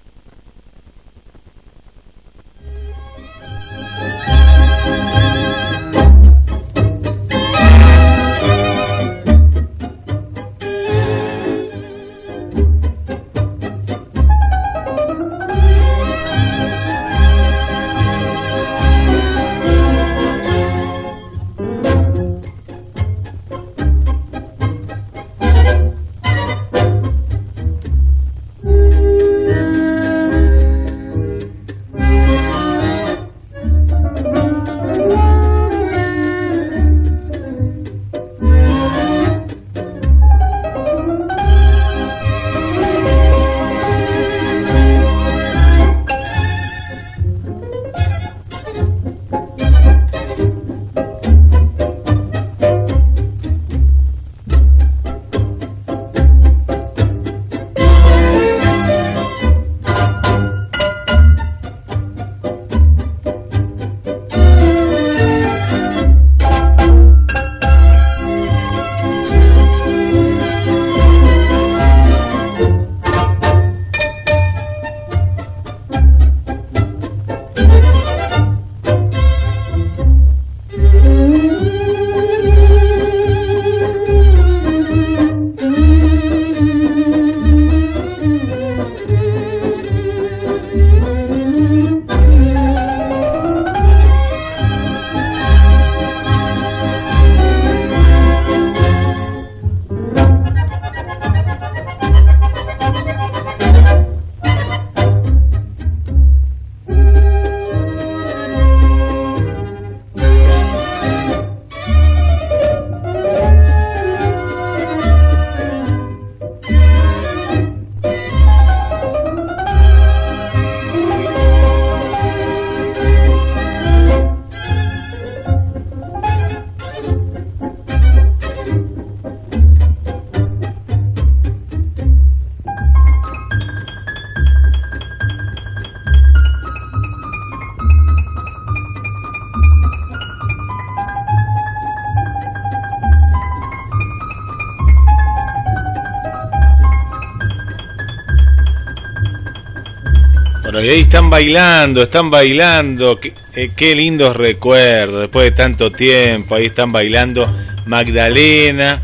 [150.85, 153.19] Y ahí están bailando, están bailando.
[153.19, 156.55] Qué, eh, qué lindos recuerdos, después de tanto tiempo.
[156.55, 157.51] Ahí están bailando
[157.85, 159.01] Magdalena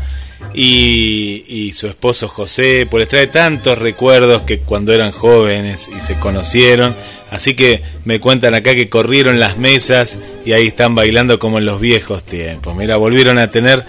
[0.54, 2.86] y, y su esposo José.
[2.90, 6.94] Pues les trae tantos recuerdos que cuando eran jóvenes y se conocieron.
[7.30, 11.66] Así que me cuentan acá que corrieron las mesas y ahí están bailando como en
[11.66, 12.74] los viejos tiempos.
[12.76, 13.84] Mira, volvieron a tener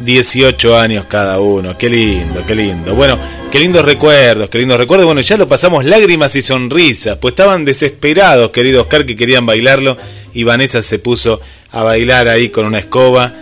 [0.00, 1.78] 18 años cada uno.
[1.78, 2.94] Qué lindo, qué lindo.
[2.94, 3.18] Bueno,
[3.50, 5.06] qué lindos recuerdos, qué lindos recuerdos.
[5.06, 9.96] Bueno, ya lo pasamos lágrimas y sonrisas, pues estaban desesperados, querido Oscar, que querían bailarlo.
[10.32, 11.40] Y Vanessa se puso
[11.72, 13.34] a bailar ahí con una escoba.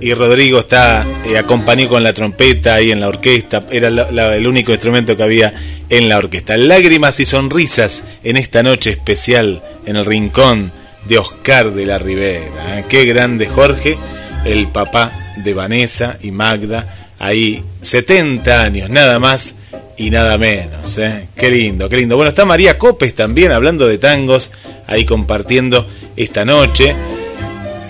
[0.00, 3.64] Y Rodrigo está eh, acompañó con la trompeta ahí en la orquesta.
[3.70, 5.54] Era el único instrumento que había
[5.88, 6.56] en la orquesta.
[6.56, 10.72] Lágrimas y sonrisas en esta noche especial en el rincón
[11.06, 12.80] de Oscar de la Ribera.
[12.80, 12.84] ¿eh?
[12.88, 13.98] Qué grande Jorge,
[14.44, 15.12] el papá
[15.44, 19.54] de Vanessa y Magda, ahí 70 años, nada más
[19.96, 20.98] y nada menos.
[20.98, 21.28] ¿eh?
[21.34, 22.16] Qué lindo, qué lindo.
[22.16, 24.50] Bueno, está María Copes también hablando de tangos,
[24.86, 26.94] ahí compartiendo esta noche.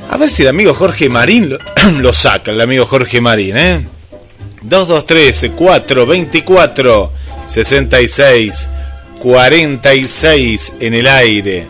[0.09, 1.59] A ver si el amigo Jorge Marín
[1.99, 3.87] lo, saca, el amigo Jorge Marín, ¿eh?
[4.62, 7.12] 223 424
[7.47, 8.68] 66
[9.20, 11.66] 46 en el aire.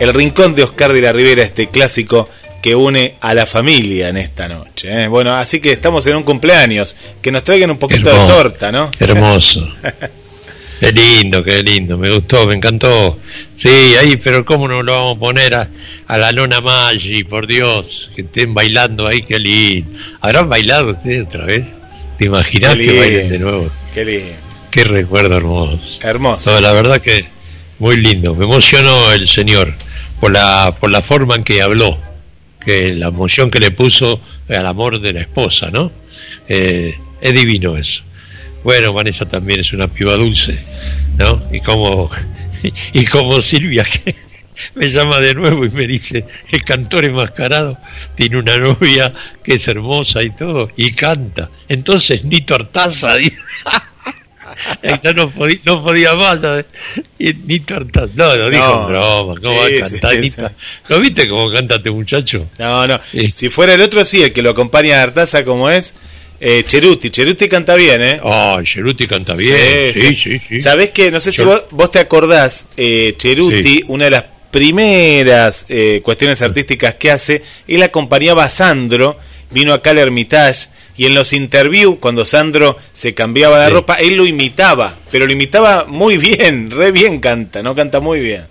[0.00, 2.28] El rincón de Oscar de la Ribera, este clásico
[2.64, 5.02] que une a la familia en esta noche.
[5.02, 5.06] ¿eh?
[5.06, 6.96] Bueno, así que estamos en un cumpleaños.
[7.20, 8.26] Que nos traigan un poquito Hermoso.
[8.26, 8.90] de torta, ¿no?
[8.98, 9.70] Hermoso.
[10.80, 13.18] Qué lindo, qué lindo, me gustó, me encantó.
[13.54, 13.68] Sí,
[14.00, 15.70] ahí, pero ¿cómo no lo vamos a poner a,
[16.06, 18.10] a la nona Maggi, por Dios?
[18.16, 19.98] Que estén bailando ahí, qué lindo.
[20.22, 21.68] ¿Habrán bailado ustedes otra vez?
[22.18, 23.70] ¿Te imaginas que bailen de nuevo?
[23.92, 24.32] Qué lindo.
[24.70, 26.00] Qué recuerdo hermoso.
[26.02, 26.50] Hermoso.
[26.50, 27.26] No, la verdad que
[27.78, 28.34] muy lindo.
[28.34, 29.74] Me emocionó el señor
[30.18, 31.98] por la, por la forma en que habló,
[32.64, 35.92] que la emoción que le puso al amor de la esposa, ¿no?
[36.48, 38.02] Eh, es divino eso.
[38.62, 40.58] Bueno, Vanessa también es una piba dulce,
[41.18, 41.42] ¿no?
[41.52, 42.10] Y como,
[42.92, 44.14] y como Silvia, que
[44.74, 47.78] me llama de nuevo y me dice el cantor enmascarado
[48.14, 49.12] tiene una novia
[49.42, 51.50] que es hermosa y todo, y canta.
[51.68, 53.38] Entonces, Nito Artaza, dice.
[55.02, 56.66] Ya no podía, no podía más, ¿sabes?
[57.18, 58.80] Nito Artaza, no, lo dijo No.
[58.82, 60.42] en broma, ¿cómo va Sí, a cantar sí, sí.
[60.88, 62.48] ¿Lo viste cómo canta este muchacho?
[62.58, 63.00] No, no.
[63.10, 63.30] Sí.
[63.30, 65.94] Si fuera el otro, sí, el que lo acompaña a Artaza como es,
[66.40, 67.10] eh, Cheruti.
[67.10, 68.20] Cheruti canta bien, ¿eh?
[68.22, 70.58] Oh, Cheruti canta bien, sí, sí, sí.
[70.60, 71.10] ¿Sabés qué?
[71.10, 73.84] No sé si Yo- vos, vos te acordás, eh, Cheruti, Sí.
[73.88, 79.18] una de las primeras eh, cuestiones artísticas que hace, él acompañaba a Sandro,
[79.50, 83.72] vino acá al Hermitage, y en los interviews, cuando Sandro se cambiaba de Sí.
[83.72, 87.74] ropa, él lo imitaba, pero lo imitaba muy bien, re bien canta, ¿no?
[87.74, 88.44] Canta muy bien.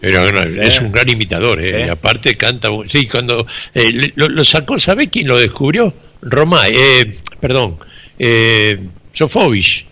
[0.00, 0.58] Pero no, Sí.
[0.60, 1.64] es un gran imitador, ¿eh?
[1.64, 1.76] Sí.
[1.86, 2.68] Y aparte canta.
[2.86, 5.92] Sí, cuando eh, lo, lo sacó, ¿sabe quién lo descubrió?
[6.22, 7.78] Roma, eh, perdón,
[8.18, 8.78] eh,
[9.12, 9.84] Sofovich.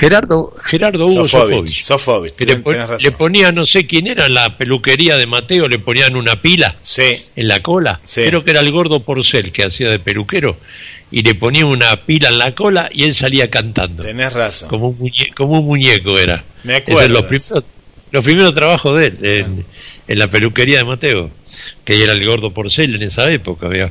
[0.00, 1.82] Gerardo, Gerardo Hugo Sofovich, Sofovich.
[1.82, 5.78] Sofovich, Que le, pon- le ponía, no sé quién era, la peluquería de Mateo, le
[5.78, 7.02] ponían una pila Sí,
[7.36, 8.00] en la cola.
[8.04, 8.22] Sí.
[8.24, 10.56] Creo que era el gordo Porcel que hacía de peluquero.
[11.10, 14.02] Y le ponía una pila en la cola y él salía cantando.
[14.02, 14.68] tenés razón.
[14.68, 16.44] Como un, muñe- como un muñeco era.
[16.64, 17.64] Me Esos acuerdo los primeros,
[18.10, 19.64] los primeros trabajos de él, en,
[20.06, 21.30] en la peluquería de Mateo,
[21.84, 23.90] que era el gordo porcel en esa época, vea.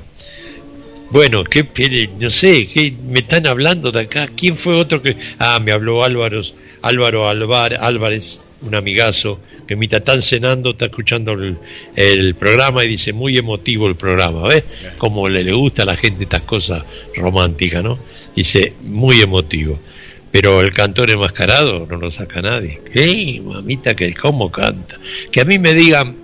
[1.09, 4.27] Bueno, qué pele- no sé, ¿qué me están hablando de acá?
[4.35, 5.15] ¿Quién fue otro que.?
[5.39, 6.41] Ah, me habló Álvaro,
[6.81, 11.57] Álvaro Alvar- Álvarez, un amigazo, que mientras están cenando, está escuchando el,
[11.95, 14.63] el programa y dice, muy emotivo el programa, ¿ves?
[14.97, 16.83] Como le, le gusta a la gente estas cosas
[17.15, 17.99] románticas, ¿no?
[18.35, 19.79] Dice, muy emotivo.
[20.31, 22.81] Pero el cantor enmascarado no lo saca nadie.
[22.91, 23.41] ¿Qué?
[23.43, 24.99] Mamita, que cómo canta.
[25.31, 26.15] Que a mí me digan,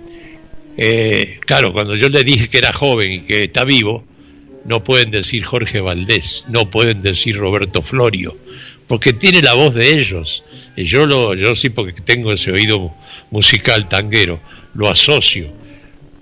[0.76, 4.04] eh, claro, cuando yo le dije que era joven y que está vivo,
[4.64, 8.36] no pueden decir Jorge Valdés, no pueden decir Roberto Florio,
[8.86, 10.44] porque tiene la voz de ellos.
[10.76, 12.94] Y yo lo, yo sí porque tengo ese oído
[13.30, 14.40] musical tanguero,
[14.74, 15.52] lo asocio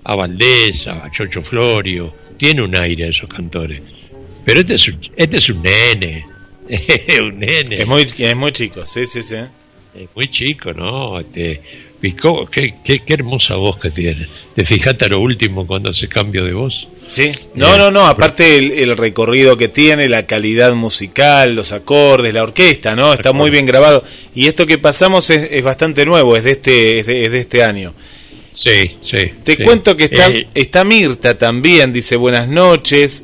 [0.03, 3.81] a Valdés, a Chocho Florio, tiene un aire a esos cantores.
[4.45, 6.25] Pero este es un, este es un nene,
[7.21, 7.75] un nene.
[7.79, 9.37] Es muy, es muy chico, sí, sí, sí.
[9.95, 11.19] Es muy chico, ¿no?
[11.19, 11.61] Este,
[12.03, 14.27] y cómo- qué, qué, qué hermosa voz que tiene.
[14.53, 16.87] ¿Te fijaste a lo último cuando hace cambio de voz?
[17.09, 22.33] Sí, no, no, no, aparte el, el recorrido que tiene, la calidad musical, los acordes,
[22.33, 23.13] la orquesta, ¿no?
[23.13, 24.03] Está muy bien grabado.
[24.35, 27.39] Y esto que pasamos es, es bastante nuevo, es de este, es de, es de
[27.39, 27.93] este año.
[28.51, 29.17] Sí, sí.
[29.43, 29.63] Te sí.
[29.63, 33.23] cuento que está, Eh, está Mirta también, dice buenas noches,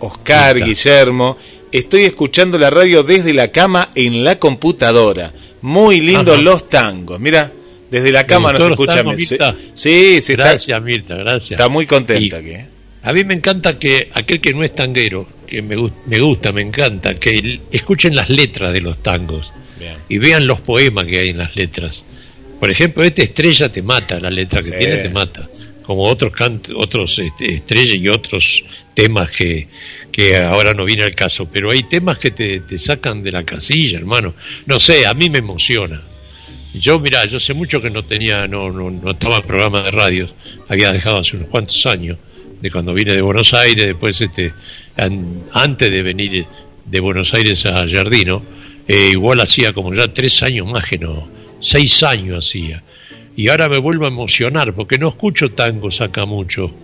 [0.00, 0.68] Oscar, Mirta.
[0.68, 1.38] Guillermo,
[1.72, 5.32] estoy escuchando la radio desde la cama en la computadora.
[5.62, 7.50] Muy lindos los tangos, mira,
[7.90, 9.02] desde la cama nos escucha.
[9.02, 9.56] sí, Mirta?
[9.74, 11.52] sí, sí, está, gracias, Mirta, gracias.
[11.52, 12.36] está muy contenta.
[12.36, 12.66] Y aquí, ¿eh?
[13.02, 15.76] A mí me encanta que aquel que no es tanguero, que me,
[16.06, 19.52] me gusta, me encanta, que escuchen las letras de los tangos.
[20.08, 22.04] y vean los poemas que hay en las letras.
[22.58, 25.48] Por ejemplo, este Estrella te mata, la letra que tiene te mata,
[25.84, 26.32] como otros
[26.74, 29.68] otros este, Estrella y otros temas que,
[30.10, 33.44] que ahora no viene al caso, pero hay temas que te, te sacan de la
[33.44, 34.34] casilla, hermano.
[34.66, 36.02] No sé, a mí me emociona.
[36.74, 39.90] Yo, mira, yo sé mucho que no tenía, no, no, no estaba en programa de
[39.90, 40.28] radio,
[40.68, 42.18] había dejado hace unos cuantos años,
[42.60, 44.52] de cuando vine de Buenos Aires, después este,
[45.52, 46.44] antes de venir
[46.84, 48.42] de Buenos Aires a Jardino,
[48.86, 51.28] eh, igual hacía como ya tres años más que no,
[51.60, 52.82] seis años hacía.
[53.36, 56.74] Y ahora me vuelvo a emocionar, porque no escucho tangos acá mucho.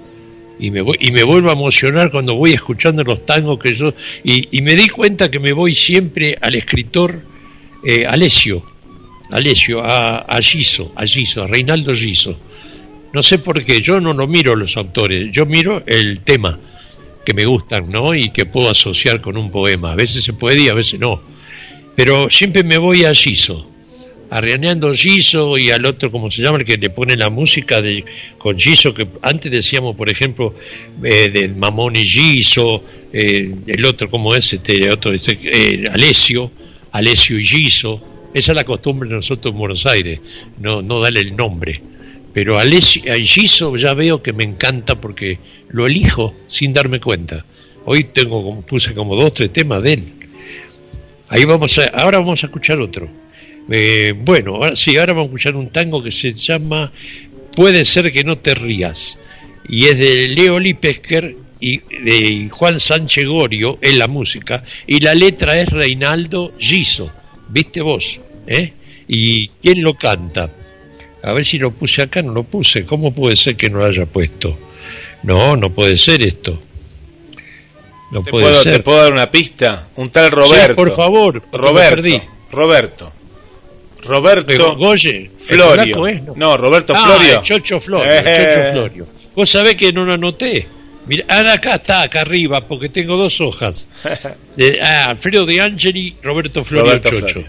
[0.61, 3.93] Y me, voy, y me vuelvo a emocionar cuando voy escuchando los tangos que yo...
[4.23, 7.21] Y, me di cuenta que me voy siempre al escritor
[7.85, 8.07] eh,
[9.31, 12.39] Alessio, a, a Giso, a Giso, a Reinaldo Giso.
[13.13, 16.59] No sé por qué, yo no lo miro los autores, yo miro el tema
[17.25, 18.15] que me gustan, ¿no?
[18.15, 19.93] Y que puedo asociar con un poema.
[19.93, 21.23] A veces se puede y a veces no.
[21.97, 23.71] Pero siempre me voy a Giso,
[24.31, 24.43] a
[24.95, 28.05] Giso y al otro, como se llama, el que le pone la música de,
[28.37, 30.55] con Giso, que antes decíamos, por ejemplo,
[31.05, 36.51] eh, del Mamón y Giso, eh, el otro, como es, este, otro, este, eh, Alessio,
[36.91, 38.14] Alessio y Giso.
[38.35, 40.21] Esa es la costumbre de nosotros en Buenos Aires,
[40.59, 41.81] no, no darle el nombre.
[42.33, 47.47] Pero a Giso ya veo que me encanta porque lo elijo sin darme cuenta.
[47.85, 50.13] Hoy tengo puse como dos tres temas de él.
[51.29, 53.09] Ahí vamos a, ahora vamos a escuchar otro.
[53.71, 56.93] Eh, bueno, ahora, sí, ahora vamos a escuchar un tango que se llama
[57.55, 59.17] Puede ser que no te rías.
[59.69, 64.65] Y es de Leo Lipesker y de Juan Sánchez Gorio en la música.
[64.89, 67.13] Y la letra es Reinaldo Giso.
[67.55, 68.19] ¿Viste vos?
[68.49, 68.73] ¿Eh?
[69.07, 70.51] ¿Y quién lo canta?
[71.23, 72.85] A ver si lo puse acá, no lo puse.
[72.85, 74.59] ¿Cómo puede ser que no lo haya puesto?
[75.23, 76.61] No, no puede ser esto.
[78.11, 78.73] No ¿Te, puede puedo, ser.
[78.73, 79.87] ¿Te puedo dar una pista?
[79.95, 80.75] Un tal Roberto.
[80.75, 81.43] por favor.
[81.53, 82.23] Roberto.
[82.51, 83.13] Roberto.
[84.03, 86.35] Roberto Goye, Florio.
[86.35, 86.57] no.
[86.57, 87.43] Roberto ah, Florio.
[87.43, 88.25] Chocho Florio, eh.
[88.25, 89.07] Chocho Florio.
[89.37, 90.67] Vos sabés que no lo anoté.
[91.07, 93.87] Mira, ah, acá está, acá arriba, porque tengo dos hojas.
[94.57, 97.45] De, ah, Alfredo de Angeli, Roberto Florio Chocho.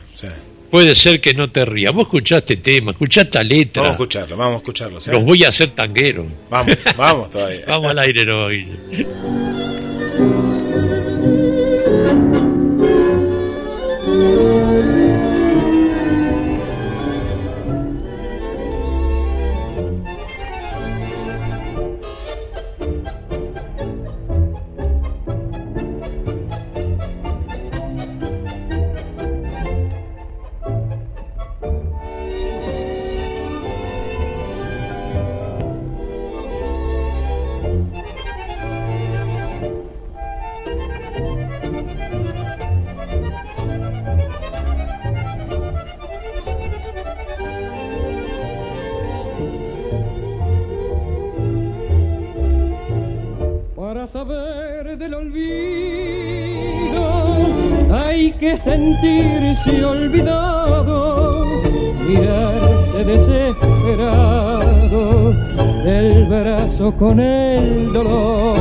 [0.72, 1.94] Puede ser que no te rías.
[1.94, 3.84] Vos escuchaste tema, escuchaste letra.
[3.84, 5.00] Vamos a escucharlo, vamos a escucharlo.
[5.06, 6.26] Los voy a hacer tanguero.
[6.50, 7.64] Vamos, vamos todavía.
[7.68, 8.68] vamos al aire hoy.
[66.92, 68.58] con el dolor.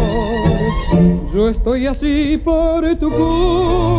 [1.33, 3.97] Yo estoy así por tu culpa,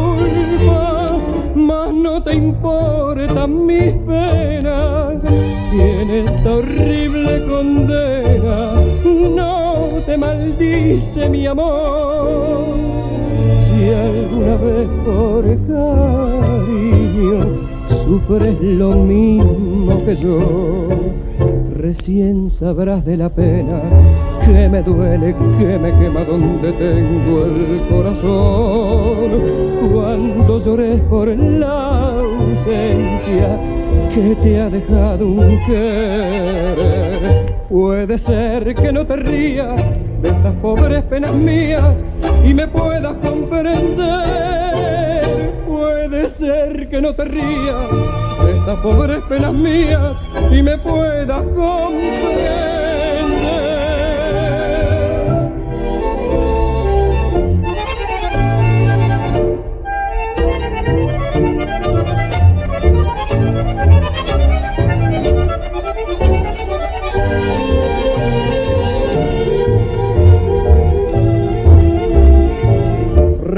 [1.56, 5.24] mas no te importan mis penas.
[5.74, 8.74] Y en esta horrible condena
[9.36, 13.05] no te maldice mi amor.
[13.86, 17.40] Si alguna vez por cariño
[18.04, 20.90] sufres lo mismo que yo,
[21.76, 23.84] recién sabrás de la pena
[24.44, 29.30] que me duele, que me quema donde tengo el corazón.
[29.94, 33.60] Cuando llores por la ausencia
[34.16, 37.54] que te ha dejado un querer.
[37.70, 39.76] Puede ser que no te rías
[40.24, 42.04] de estas pobres penas mías
[42.46, 44.06] y me puedas comprender.
[45.68, 47.90] Puede ser que no te rías
[48.44, 50.16] de estas pobres penas mías
[50.52, 52.55] y me puedas comprender.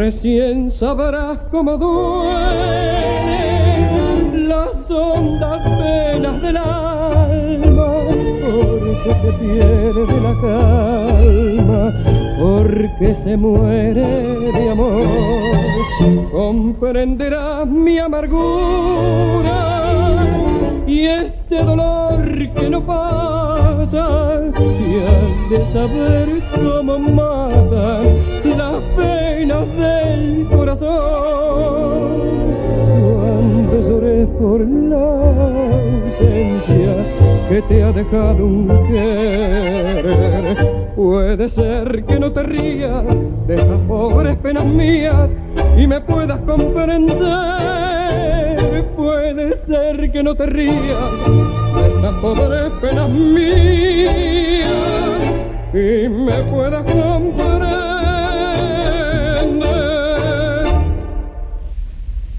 [0.08, 2.48] Recién sabrás cómo duelen
[4.48, 7.88] las hondas penas del alma,
[8.46, 11.82] porque que pierde la calma
[12.40, 14.08] porque se muere
[14.56, 15.04] de amor.
[16.32, 19.60] Comprenderás mi amargura
[20.88, 22.24] y este dolor
[22.56, 28.04] que no pasa y has de saber cómo mata
[28.44, 32.18] las penas del corazón.
[33.02, 35.08] Cuando lloré por la
[36.06, 36.94] ausencia
[37.50, 40.56] que te ha dejado un querer
[40.96, 43.04] puede ser que no te rías
[43.48, 45.30] de esas pobres penas mías
[45.78, 48.47] y me puedas comprender
[48.96, 51.12] puede ser que no te rías
[51.76, 54.68] de estas pobres penas mías
[55.74, 57.88] y me puedas comprender.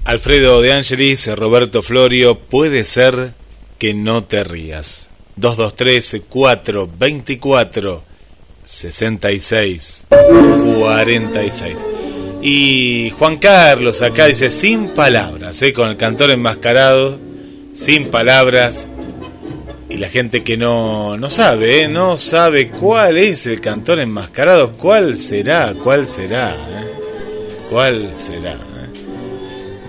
[0.05, 3.33] Alfredo de Angelis, Roberto Florio, puede ser
[3.77, 5.09] que no te rías.
[5.35, 8.03] 223 424
[8.63, 11.85] 66 46
[12.41, 15.73] y Juan Carlos acá dice, sin palabras, ¿eh?
[15.73, 17.17] con el cantor enmascarado,
[17.73, 18.87] sin palabras.
[19.89, 21.87] Y la gente que no, no sabe, ¿eh?
[21.87, 26.87] no sabe cuál es el cantor enmascarado, cuál será, cuál será, ¿eh?
[27.69, 28.57] cuál será.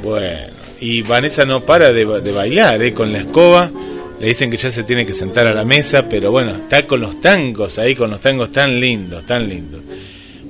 [0.03, 2.95] Bueno, y Vanessa no para de, de bailar ¿eh?
[2.95, 3.71] con la escoba.
[4.19, 7.01] Le dicen que ya se tiene que sentar a la mesa, pero bueno, está con
[7.01, 9.81] los tangos ahí, con los tangos tan lindos, tan lindos.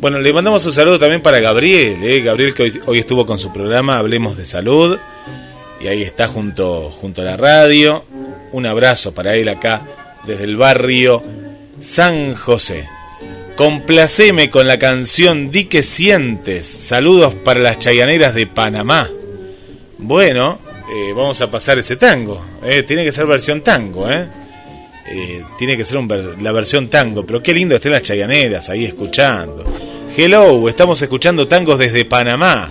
[0.01, 2.23] Bueno, le mandamos un saludo también para Gabriel, ¿eh?
[2.23, 4.97] Gabriel que hoy, estuvo con su programa Hablemos de Salud
[5.79, 8.03] y ahí está junto, junto a la radio.
[8.53, 9.83] Un abrazo para él acá
[10.27, 11.23] desde el barrio
[11.83, 12.89] San José.
[13.57, 16.67] Complaceme con la canción Di que sientes.
[16.67, 19.11] Saludos para las chayaneras de Panamá.
[19.99, 22.43] Bueno, eh, vamos a pasar ese tango.
[22.65, 22.85] ¿eh?
[22.85, 24.27] Tiene que ser versión tango, ¿eh?
[25.59, 25.99] tiene que ser
[26.41, 29.90] la versión tango, pero qué lindo estén las chayaneras ahí escuchando.
[30.17, 32.69] Hello, estamos escuchando tangos desde Panamá.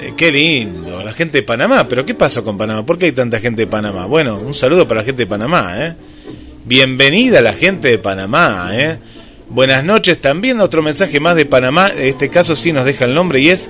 [0.00, 1.86] Eh, qué lindo, la gente de Panamá.
[1.86, 2.84] Pero ¿qué pasó con Panamá?
[2.84, 4.06] ¿Por qué hay tanta gente de Panamá?
[4.06, 5.74] Bueno, un saludo para la gente de Panamá.
[5.76, 5.94] ¿eh?
[6.64, 8.70] Bienvenida la gente de Panamá.
[8.72, 8.96] ¿eh?
[9.50, 10.18] Buenas noches.
[10.18, 11.90] También otro mensaje más de Panamá.
[11.94, 13.68] En este caso sí nos deja el nombre y es...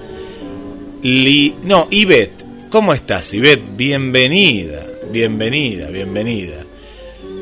[1.02, 1.56] Li...
[1.64, 2.44] No, Ivette.
[2.70, 3.76] ¿Cómo estás, Ivette?
[3.76, 6.64] Bienvenida, bienvenida, bienvenida.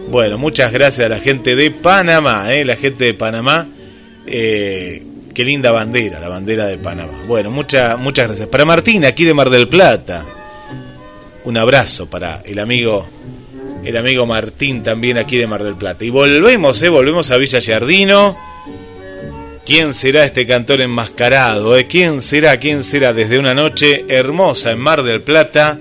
[0.09, 2.65] Bueno, muchas gracias a la gente de Panamá, ¿eh?
[2.65, 3.69] la gente de Panamá.
[4.27, 5.03] Eh,
[5.35, 7.13] Qué linda bandera, la bandera de Panamá.
[7.27, 8.49] Bueno, muchas muchas gracias.
[8.49, 10.25] Para Martín, aquí de Mar del Plata.
[11.45, 13.07] Un abrazo para el amigo
[13.85, 16.05] el amigo Martín también aquí de Mar del Plata.
[16.05, 18.37] Y volvemos, eh, volvemos a Villa Giardino.
[19.67, 21.77] ¿Quién será este cantor enmascarado?
[21.77, 21.87] Eh?
[21.87, 22.59] ¿Quién será?
[22.59, 23.13] ¿Quién será?
[23.13, 25.79] Desde una noche hermosa en Mar del Plata,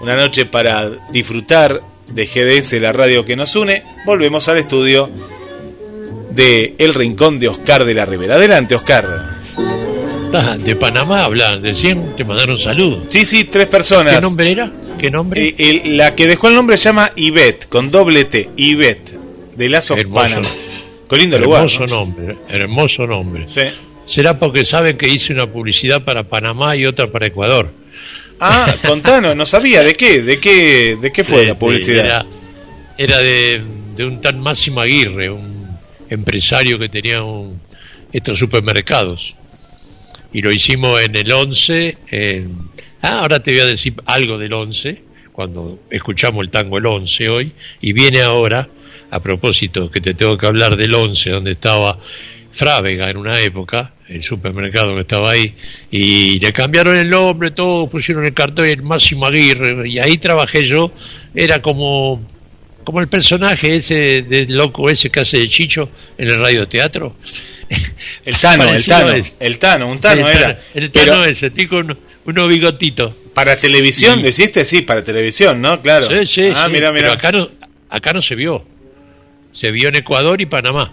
[0.00, 5.10] una noche para disfrutar de GDS, la radio que nos une, volvemos al estudio
[6.40, 8.36] de El Rincón de Oscar de la Rivera.
[8.36, 9.36] Adelante, Oscar.
[10.64, 13.02] De Panamá hablan, decían, te mandaron saludos.
[13.10, 14.14] Sí, sí, tres personas.
[14.14, 14.72] ¿Qué nombre era?
[14.98, 15.54] ¿Qué nombre?
[15.58, 19.18] Eh, la que dejó el nombre se llama Ivette, con doble T, Ivette,
[19.54, 20.48] de Lazo Panamá.
[21.08, 23.44] Con lindo hermoso nombre, hermoso nombre.
[23.46, 23.62] Sí.
[24.06, 27.70] Será porque saben que hice una publicidad para Panamá y otra para Ecuador.
[28.38, 30.22] Ah, contanos, no sabía, ¿de qué?
[30.22, 32.24] ¿De qué, de qué fue la publicidad?
[32.96, 33.62] era, de,
[33.94, 35.49] de, un tan Máximo Aguirre, un
[36.10, 37.22] empresario que tenía
[38.12, 39.34] estos supermercados.
[40.32, 41.98] Y lo hicimos en el 11.
[43.02, 45.02] Ah, ahora te voy a decir algo del 11,
[45.32, 47.52] cuando escuchamos el tango el 11 hoy.
[47.80, 48.68] Y viene ahora,
[49.10, 51.98] a propósito, que te tengo que hablar del 11, donde estaba
[52.52, 55.54] Frávega en una época, el supermercado que estaba ahí,
[55.90, 60.64] y le cambiaron el nombre, todo, pusieron el cartón el Máximo Aguirre, y ahí trabajé
[60.64, 60.92] yo,
[61.32, 62.20] era como
[62.84, 67.16] como el personaje ese del loco ese que hace de Chicho en el radioteatro.
[68.24, 70.60] El Tano, el Tano, el Tano, un Tano era.
[70.74, 73.14] El Tano ese, tico uno, unos bigotitos.
[73.32, 74.64] ¿Para televisión deciste?
[74.64, 75.80] Sí, para televisión, ¿no?
[75.80, 76.08] Claro.
[76.08, 77.04] Sí, sí, ah, Mira, mira.
[77.04, 77.48] Pero acá no,
[77.88, 78.66] acá no se vio.
[79.52, 80.92] Se vio en Ecuador y Panamá.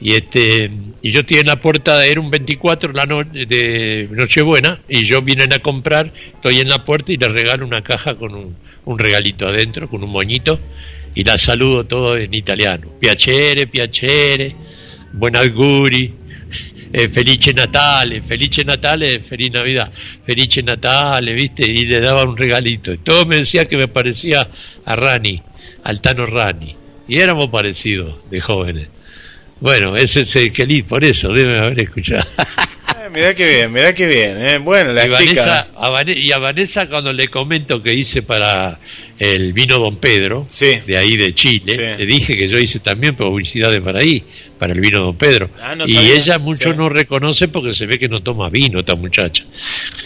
[0.00, 4.80] Y este y yo estoy en la puerta, era un 24 la noche de Nochebuena,
[4.88, 8.34] y yo vine a comprar, estoy en la puerta y le regalo una caja con
[8.34, 10.58] un, un regalito adentro, con un moñito,
[11.14, 12.90] y la saludo todo en italiano.
[12.98, 14.54] Piacere, piacere,
[15.12, 16.12] buon auguri,
[16.92, 19.92] eh, felice Natale, felice Natale, feliz Navidad,
[20.24, 21.68] felice Natale, ¿viste?
[21.68, 22.92] Y le daba un regalito.
[22.92, 24.48] Y todo me decía que me parecía
[24.84, 25.42] a Rani,
[25.82, 26.76] al Tano Rani.
[27.08, 28.88] Y éramos parecidos de jóvenes.
[29.60, 32.26] Bueno, ese es el Kelly, por eso debe haber escuchado.
[33.10, 34.38] mirá que bien, mirá que bien.
[34.46, 34.58] ¿eh?
[34.58, 35.10] Bueno, la y.
[35.10, 38.78] Vanessa, a y a Vanessa cuando le comento que hice para
[39.18, 40.80] el vino Don Pedro, Sí.
[40.86, 41.80] de ahí de Chile, Sí.
[42.02, 44.22] le dije que yo hice también publicidades para ahí,
[44.58, 45.50] para el vino Don Pedro.
[45.62, 46.14] Ah, no y sabía.
[46.14, 46.76] ella mucho Sí.
[46.76, 49.44] no reconoce porque se ve que no toma vino esta muchacha.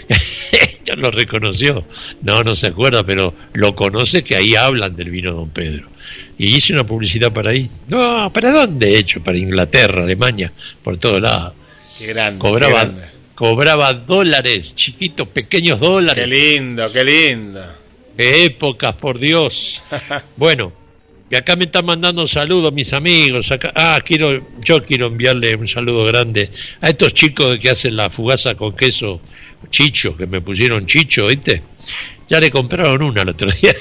[0.85, 1.85] ya lo reconoció.
[2.23, 5.89] No, no se acuerda, pero lo conoce que ahí hablan del vino Don Pedro.
[6.39, 7.69] Y hice una publicidad para ahí.
[7.89, 9.23] No, ¿para dónde he hecho?
[9.23, 11.55] Para Inglaterra, Alemania, por todos lados
[11.99, 12.39] Qué grande.
[12.39, 13.09] cobraba, qué, grande.
[13.35, 16.29] cobraba dólares, chiquitos, pequeños Qué dólares.
[16.29, 17.63] lindo, qué lindo.
[18.17, 19.83] Qué épocas, por Dios.
[20.37, 20.73] Bueno,
[21.31, 23.51] y acá me están mandando saludos mis amigos.
[23.51, 28.09] Acá, ah, quiero, yo quiero enviarle un saludo grande a estos chicos que hacen la
[28.09, 29.21] fugaza con queso
[29.71, 31.63] chicho, que me pusieron chicho, ¿viste?
[32.29, 33.75] Ya le compraron una el otro día.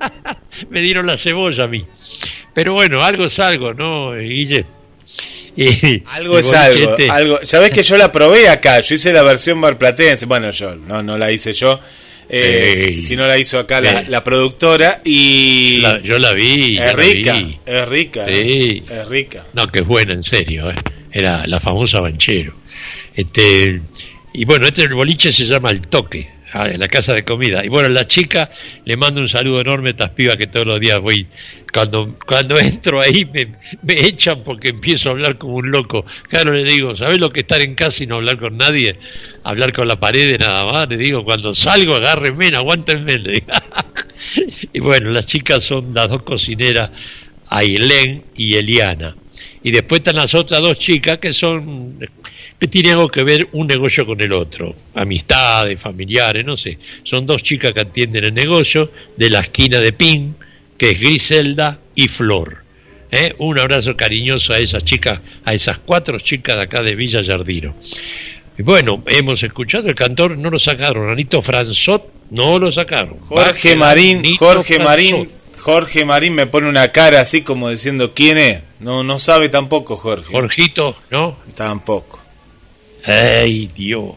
[0.70, 1.84] me dieron la cebolla a mí.
[2.52, 4.66] Pero bueno, algo es algo, ¿no, Guille?
[5.56, 7.38] Y- Algo y es algo, algo.
[7.44, 11.18] Sabés que yo la probé acá, yo hice la versión marplatense, bueno, yo no, no
[11.18, 11.78] la hice yo,
[12.28, 16.78] eh, si no la hizo acá la, productora y La- yo la vi.
[16.78, 17.58] es rica, vi.
[17.66, 18.82] es rica, Sí.
[18.90, 19.44] es rica.
[19.52, 20.70] No, que es buena, en serio.
[20.70, 20.74] ¿eh?
[21.12, 22.54] Era la famosa Banchero.
[23.14, 23.80] Este,
[24.32, 27.64] y bueno, este boliche se llama El Toque, ah, en la casa de comida.
[27.64, 28.50] Y bueno, la chica
[28.84, 31.26] le mando un saludo enorme a estas pibas que todos los días voy.
[31.72, 36.04] Cuando, cuando entro ahí me, me echan porque empiezo a hablar como un loco.
[36.28, 38.98] Claro, le digo, ¿sabes lo que es estar en casa y no hablar con nadie?
[39.44, 40.88] Hablar con la pared nada más.
[40.88, 43.18] Le digo, cuando salgo, agárrenme, aguántenme.
[43.18, 43.46] Le digo.
[44.72, 46.90] y bueno, las chicas son las dos cocineras,
[47.48, 49.16] Ailén y Eliana.
[49.62, 51.98] Y después están las otras dos chicas que son
[52.62, 56.78] que tienen algo que ver un negocio con el otro, amistades, familiares, no sé.
[57.02, 60.36] Son dos chicas que atienden el negocio de la esquina de Pin,
[60.78, 62.62] que es Griselda y Flor.
[63.10, 63.34] ¿Eh?
[63.38, 67.74] Un abrazo cariñoso a esas chicas, a esas cuatro chicas de acá de Villa Yardino.
[68.56, 73.18] Y bueno, hemos escuchado el cantor, no lo sacaron, Anito Franzot, no lo sacaron.
[73.26, 74.88] Jorge Bájela, Marín, Jorge Franzot.
[74.88, 78.62] Marín, Jorge Marín me pone una cara así como diciendo quién es.
[78.78, 80.32] No, no sabe tampoco Jorge.
[80.32, 81.36] Jorgito, ¿no?
[81.56, 82.21] Tampoco.
[83.06, 84.12] ¡Ay, Dios!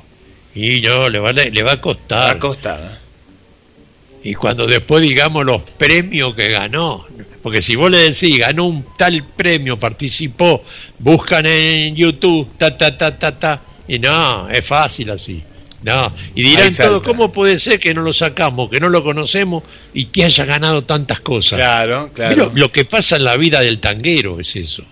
[0.53, 2.35] Y no, le va, a- le va a Va costar.
[2.35, 2.79] a costar.
[2.81, 4.29] ¿eh?
[4.29, 7.05] Y cuando después digamos los premios que ganó,
[7.43, 10.63] porque si vos le decís, ganó un tal premio, participó,
[10.97, 15.43] buscan en YouTube, ta, ta, ta, ta, ta, y no, es fácil así.
[15.83, 19.61] No, y dirán todo, ¿cómo puede ser que no lo sacamos, que no lo conocemos
[19.93, 21.59] y que haya ganado tantas cosas?
[21.59, 22.35] Claro, claro.
[22.35, 24.83] Lo, lo que pasa en la vida del tanguero es eso.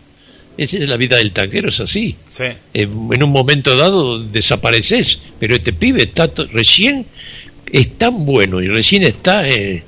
[0.57, 2.15] Esa es la vida del tanguero, es así.
[2.29, 2.43] Sí.
[2.73, 7.05] En, en un momento dado desapareces, pero este pibe está recién
[7.71, 9.83] es tan bueno y recién está eh,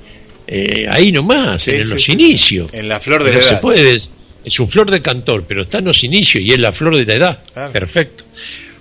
[0.48, 2.12] eh, ahí nomás, Sí, en sí, los sí.
[2.12, 2.72] inicios.
[2.74, 3.60] En la flor de no la se edad.
[3.60, 3.96] puede,
[4.44, 7.04] es un flor de cantor, pero está en los inicios y es la flor de
[7.06, 7.42] la edad.
[7.52, 7.72] Claro.
[7.72, 8.24] Perfecto.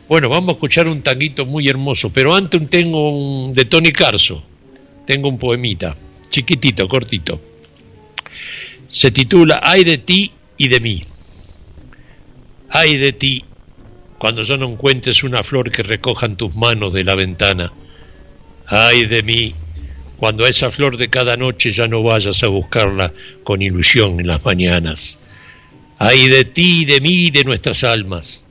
[0.07, 3.09] Bueno, vamos a escuchar un tanguito muy hermoso, pero antes tengo
[3.45, 4.43] un de Tony Carso.
[5.05, 5.95] Tengo un poemita,
[6.31, 7.39] chiquitito, cortito.
[8.89, 11.01] Se titula Ay de ti y de mí.
[12.69, 13.45] Ay de ti,
[14.17, 17.71] cuando yo no encuentres una flor que recojan tus manos de la ventana.
[18.67, 19.55] Ay de mí,
[20.17, 23.13] cuando a esa flor de cada noche ya no vayas a buscarla
[23.43, 25.19] con ilusión en las mañanas.
[25.97, 28.43] Ay de ti, de mí, de nuestras almas,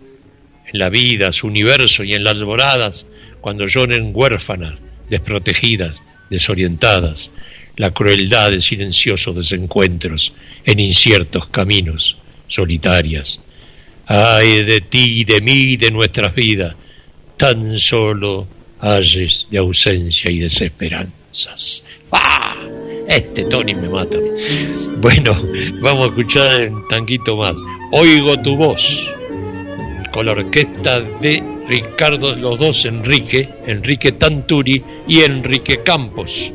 [0.72, 3.06] en la vida, su universo y en las alboradas,
[3.40, 4.78] cuando lloren huérfanas,
[5.10, 7.30] desprotegidas, desorientadas,
[7.76, 10.32] la crueldad de silenciosos desencuentros
[10.64, 13.40] en inciertos caminos, solitarias.
[14.06, 16.74] Ay de ti, de mí, de nuestras vidas,
[17.36, 18.46] tan solo
[18.80, 21.84] ayes de ausencia y desesperanzas.
[22.12, 22.56] ¡Ah!
[23.08, 24.16] Este Tony me mata.
[24.98, 25.36] Bueno,
[25.82, 27.54] vamos a escuchar un tanquito más.
[27.92, 29.10] Oigo tu voz,
[30.12, 36.52] con la orquesta de Ricardo, los dos Enrique, Enrique Tanturi y Enrique Campos.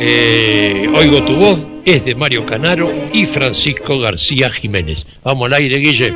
[0.00, 5.04] Eh, Oigo tu voz es de Mario Canaro y Francisco García Jiménez.
[5.22, 6.14] Vamos al aire, Guille.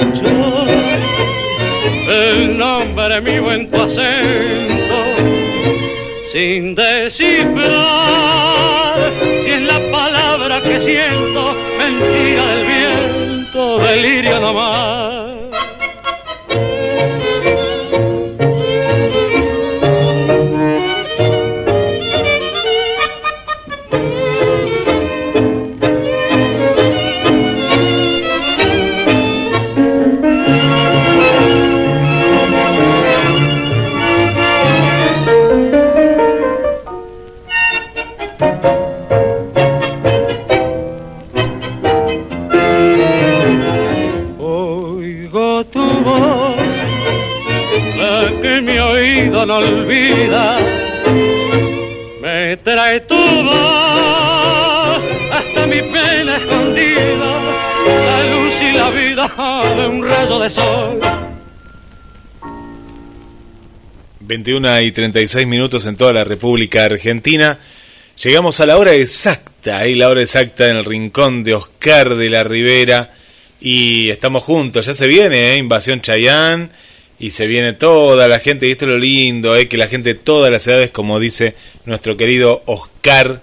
[0.00, 0.98] Escuchar
[2.08, 4.98] el nombre mío en tu acento,
[6.32, 8.10] sin descifrar
[9.44, 15.29] si es la palabra que siento, mentira del viento, delirio nomás.
[60.50, 61.00] De sol.
[64.20, 67.58] 21 y 36 minutos en toda la República Argentina.
[68.22, 72.30] Llegamos a la hora exacta, ahí la hora exacta en el rincón de Oscar de
[72.30, 73.14] la Ribera.
[73.60, 75.56] Y estamos juntos, ya se viene, ¿eh?
[75.56, 76.70] Invasión Chayán.
[77.18, 79.68] Y se viene toda la gente, y esto es lo lindo, ¿eh?
[79.68, 83.42] que la gente de todas las edades, como dice nuestro querido Oscar,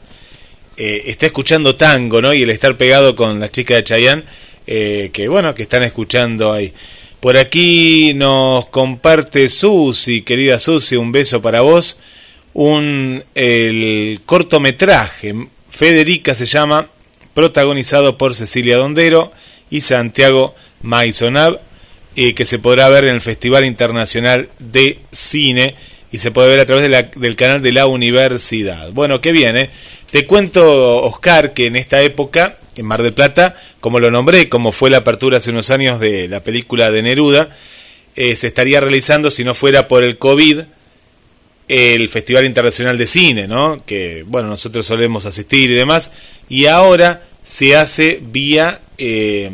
[0.78, 2.34] eh, está escuchando tango, ¿no?
[2.34, 4.24] Y el estar pegado con la chica de Chayán,
[4.68, 6.74] eh, que bueno, que están escuchando ahí.
[7.20, 11.99] Por aquí nos comparte Susi, querida Susi, un beso para vos.
[12.53, 15.34] Un el cortometraje,
[15.70, 16.89] Federica se llama,
[17.34, 19.32] protagonizado por Cecilia Dondero
[19.70, 21.59] y Santiago Maisonab,
[22.15, 25.76] que se podrá ver en el Festival Internacional de Cine
[26.11, 28.91] y se puede ver a través del canal de la universidad.
[28.91, 29.70] Bueno, qué bien, ¿eh?
[30.09, 34.72] Te cuento, Oscar, que en esta época, en Mar del Plata, como lo nombré, como
[34.72, 37.56] fue la apertura hace unos años de la película de Neruda,
[38.16, 40.62] eh, se estaría realizando, si no fuera por el COVID,
[41.68, 43.84] el Festival Internacional de Cine, ¿no?
[43.86, 46.14] Que, bueno, nosotros solemos asistir y demás,
[46.50, 49.52] y ahora se hace vía, eh,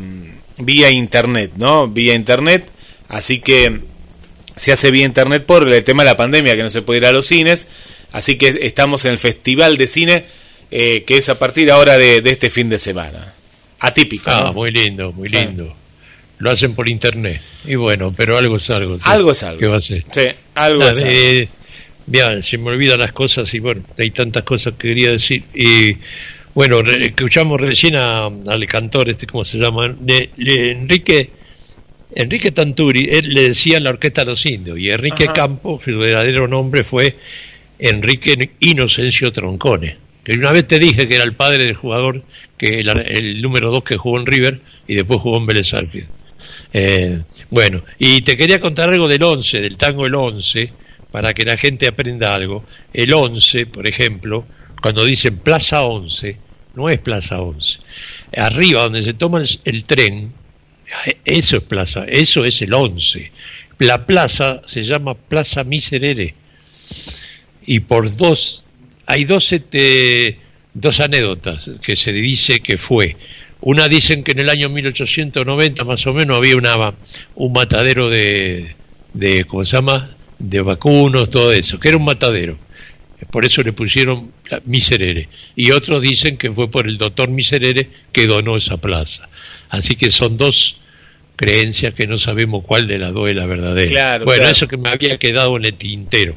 [0.58, 1.88] vía Internet, ¿no?
[1.88, 2.66] Vía Internet,
[3.08, 3.80] así que
[4.56, 7.06] se hace vía Internet por el tema de la pandemia, que no se puede ir
[7.06, 7.66] a los cines,
[8.12, 10.24] así que estamos en el Festival de Cine,
[10.70, 13.34] eh, que es a partir ahora de, de, este fin de semana.
[13.80, 14.30] Atípico.
[14.30, 14.52] Ah, ¿no?
[14.54, 15.64] muy lindo, muy lindo.
[15.66, 15.72] Sí.
[16.38, 17.40] Lo hacen por internet.
[17.64, 18.98] Y bueno, pero algo es algo.
[19.02, 19.60] Algo es algo.
[19.60, 20.04] ¿Qué va a ser?
[20.12, 21.10] Sí, algo Nada, es algo.
[21.10, 21.48] eh,
[22.06, 25.42] Bien, se me olvidan las cosas y bueno, hay tantas cosas que quería decir.
[25.54, 25.96] Y
[26.54, 29.88] bueno, re, escuchamos recién a, al cantor, este, ¿cómo se llama?
[29.98, 31.30] De, de Enrique
[32.14, 35.32] Enrique Tanturi, él le decía la Orquesta de los Indios, y Enrique Ajá.
[35.32, 37.16] Campos, su verdadero nombre fue
[37.78, 39.96] Enrique Inocencio Troncone.
[40.24, 42.24] Que una vez te dije que era el padre del jugador,
[42.56, 45.72] que el, número 2 que jugó en River y después jugó en Vélez.
[46.72, 50.72] Eh, bueno, y te quería contar algo del 11, del tango el 11,
[51.12, 52.64] para que la gente aprenda algo.
[52.92, 54.46] El 11, por ejemplo,
[54.80, 56.38] cuando dicen Plaza 11,
[56.74, 57.78] no es Plaza 11.
[58.36, 60.32] Arriba, donde se toma el, el tren,
[61.24, 63.30] eso es Plaza, eso es el 11.
[63.78, 66.34] La plaza se llama Plaza Miserere.
[67.66, 68.63] Y por dos,
[69.06, 70.38] hay dos, este,
[70.72, 73.16] dos anécdotas que se dice que fue.
[73.60, 76.94] Una dicen que en el año 1890 más o menos había una,
[77.34, 78.74] un matadero de,
[79.14, 80.16] de, ¿cómo se llama?
[80.38, 82.58] De vacunos, todo eso, que era un matadero.
[83.30, 84.32] Por eso le pusieron
[84.66, 85.28] Miserere.
[85.56, 89.28] Y otros dicen que fue por el doctor Miserere que donó esa plaza.
[89.70, 90.76] Así que son dos
[91.36, 93.90] creencias que no sabemos cuál de las dos es la verdadera.
[93.90, 94.52] Claro, bueno, claro.
[94.52, 96.36] eso que me había quedado en el tintero.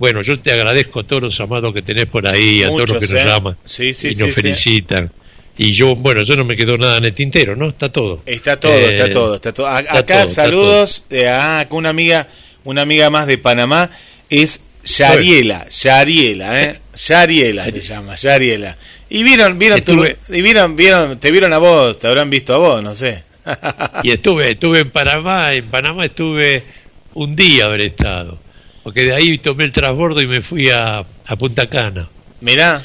[0.00, 2.98] Bueno, yo te agradezco a todos los amados que tenés por ahí, a todos los
[3.00, 3.22] que ¿eh?
[3.22, 5.12] nos llaman sí, sí, y nos felicitan.
[5.58, 7.68] Y yo, bueno, yo no me quedó nada en el tintero, ¿no?
[7.68, 8.22] Está todo.
[8.24, 9.66] Está todo, eh, está todo, está todo.
[9.66, 12.28] A, está acá todo, saludos, eh, acá una amiga,
[12.64, 13.90] una amiga más de Panamá
[14.30, 16.80] es Yariela, Yariela, ¿eh?
[16.94, 18.78] Yariela se llama, Yariela.
[19.10, 20.16] Y vieron, vieron, Estuve...
[20.26, 23.24] tu, y vieron, vieron, te vieron a vos, te habrán visto a vos, no sé.
[24.02, 26.64] y estuve, estuve en Panamá, en Panamá estuve
[27.12, 28.40] un día haber estado,
[28.82, 32.08] porque de ahí tomé el transbordo y me fui a, a Punta Cana.
[32.40, 32.82] Mirá,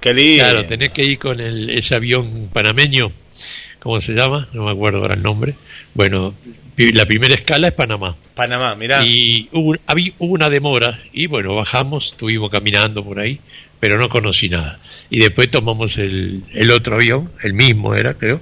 [0.00, 0.42] qué lindo.
[0.44, 3.10] Claro, tenés que ir con el, ese avión panameño,
[3.78, 4.48] ¿cómo se llama?
[4.52, 5.54] No me acuerdo ahora el nombre.
[5.94, 6.34] Bueno,
[6.76, 8.16] la primera escala es Panamá.
[8.34, 9.04] Panamá, mirá.
[9.04, 13.40] Y hubo, habí- hubo una demora y bueno, bajamos, estuvimos caminando por ahí,
[13.80, 14.78] pero no conocí nada.
[15.08, 18.40] Y después tomamos el, el otro avión, el mismo era, creo,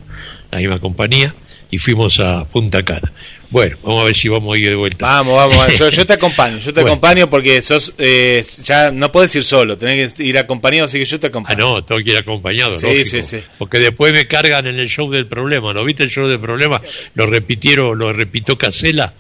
[0.51, 1.35] la misma compañía,
[1.71, 3.13] y fuimos a Punta Cana.
[3.51, 5.07] Bueno, vamos a ver si vamos a ir de vuelta.
[5.07, 6.89] Vamos, vamos, yo, yo te acompaño, yo te Bueno.
[6.95, 11.05] acompaño porque sos, eh, ya no puedes ir solo, tenés que ir acompañado, así que
[11.05, 11.59] yo te Ah, acompaño.
[11.59, 13.09] no, tengo que ir acompañado, Sí, lógico.
[13.11, 13.39] sí, sí.
[13.59, 15.73] Porque después me cargan en el show del problema.
[15.73, 16.81] ¿No viste el show del problema?
[17.15, 19.15] Lo repitieron, lo repitió Casela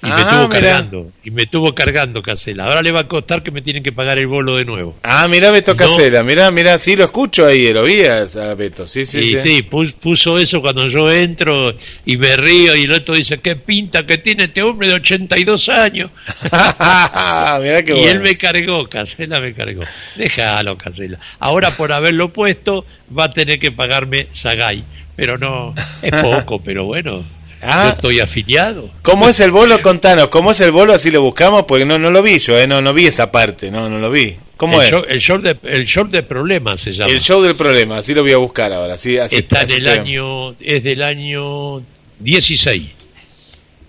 [0.00, 0.60] y me Ah, estuvo mirá.
[0.60, 1.12] cargando.
[1.24, 2.66] Y me estuvo cargando Casela.
[2.66, 4.96] Ahora le va a costar que me tienen que pagar el bolo de nuevo.
[5.02, 5.76] Ah, mirá Beto No.
[5.76, 8.24] Casela, mirá, mirá, sí lo escucho ahí, lo vi a,
[8.54, 9.38] Beto, sí, sí, y sí.
[9.42, 11.74] sí, pus- puso eso cuando yo entro
[12.04, 15.68] y me río y el otro dice, qué pinta que tiene este hombre de 82
[15.68, 16.10] años.
[16.52, 18.10] mirá qué y bueno.
[18.10, 19.82] él me cargó, Casela me cargó.
[20.16, 21.18] Déjalo, Casela.
[21.38, 22.84] Ahora por haberlo puesto
[23.16, 24.84] va a tener que pagarme Sagay.
[25.16, 27.24] Pero no, es poco, pero bueno,
[27.62, 27.84] Ah.
[27.84, 28.90] yo estoy afiliado.
[29.02, 29.80] ¿Cómo es el bolo?
[29.82, 30.94] Contanos, ¿cómo es el bolo?
[30.94, 33.70] Así lo buscamos, porque no, no lo vi yo, eh, no, no vi esa parte,
[33.70, 34.36] no, no lo vi.
[34.56, 34.90] ¿Cómo el, es?
[34.90, 37.10] show, el, show de, el show de problemas se llama.
[37.12, 38.94] El show del problema, así lo voy a buscar ahora.
[38.94, 41.82] Así, así, Está en así el te- año, es del año
[42.20, 42.82] 16.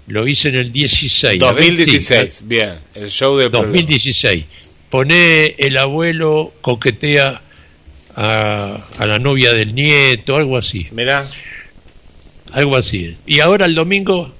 [0.07, 1.41] Lo hice en el 16.
[1.43, 3.71] A ver, sí, 2016, bien, el show del problema.
[3.73, 4.45] 2016.
[4.89, 7.41] Pone el abuelo coquetea
[8.15, 11.27] a, a la novia del nieto, algo así, Mirá,
[12.51, 13.15] algo así.
[13.25, 14.33] Y ahora el domingo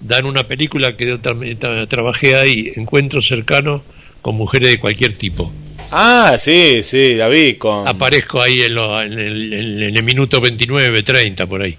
[0.00, 3.82] dan una película que yo también tra- trabajé ahí, Encuentros cercanos
[4.22, 5.52] con mujeres de cualquier tipo.
[5.92, 7.16] ah, sí, sí,
[7.58, 7.86] con...
[7.88, 11.76] Aparezco ahí en, lo- en el, en- el minuto 29, 30, por ahí.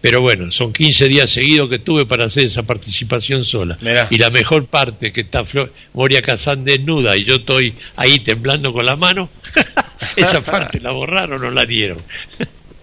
[0.00, 3.76] Pero bueno, son 15 días seguidos que tuve para hacer esa participación sola.
[3.80, 4.06] Mirá.
[4.10, 8.72] Y la mejor parte, que está Flo- Moria Kazán desnuda y yo estoy ahí temblando
[8.72, 9.28] con la mano,
[10.16, 11.98] esa parte la borraron o la dieron.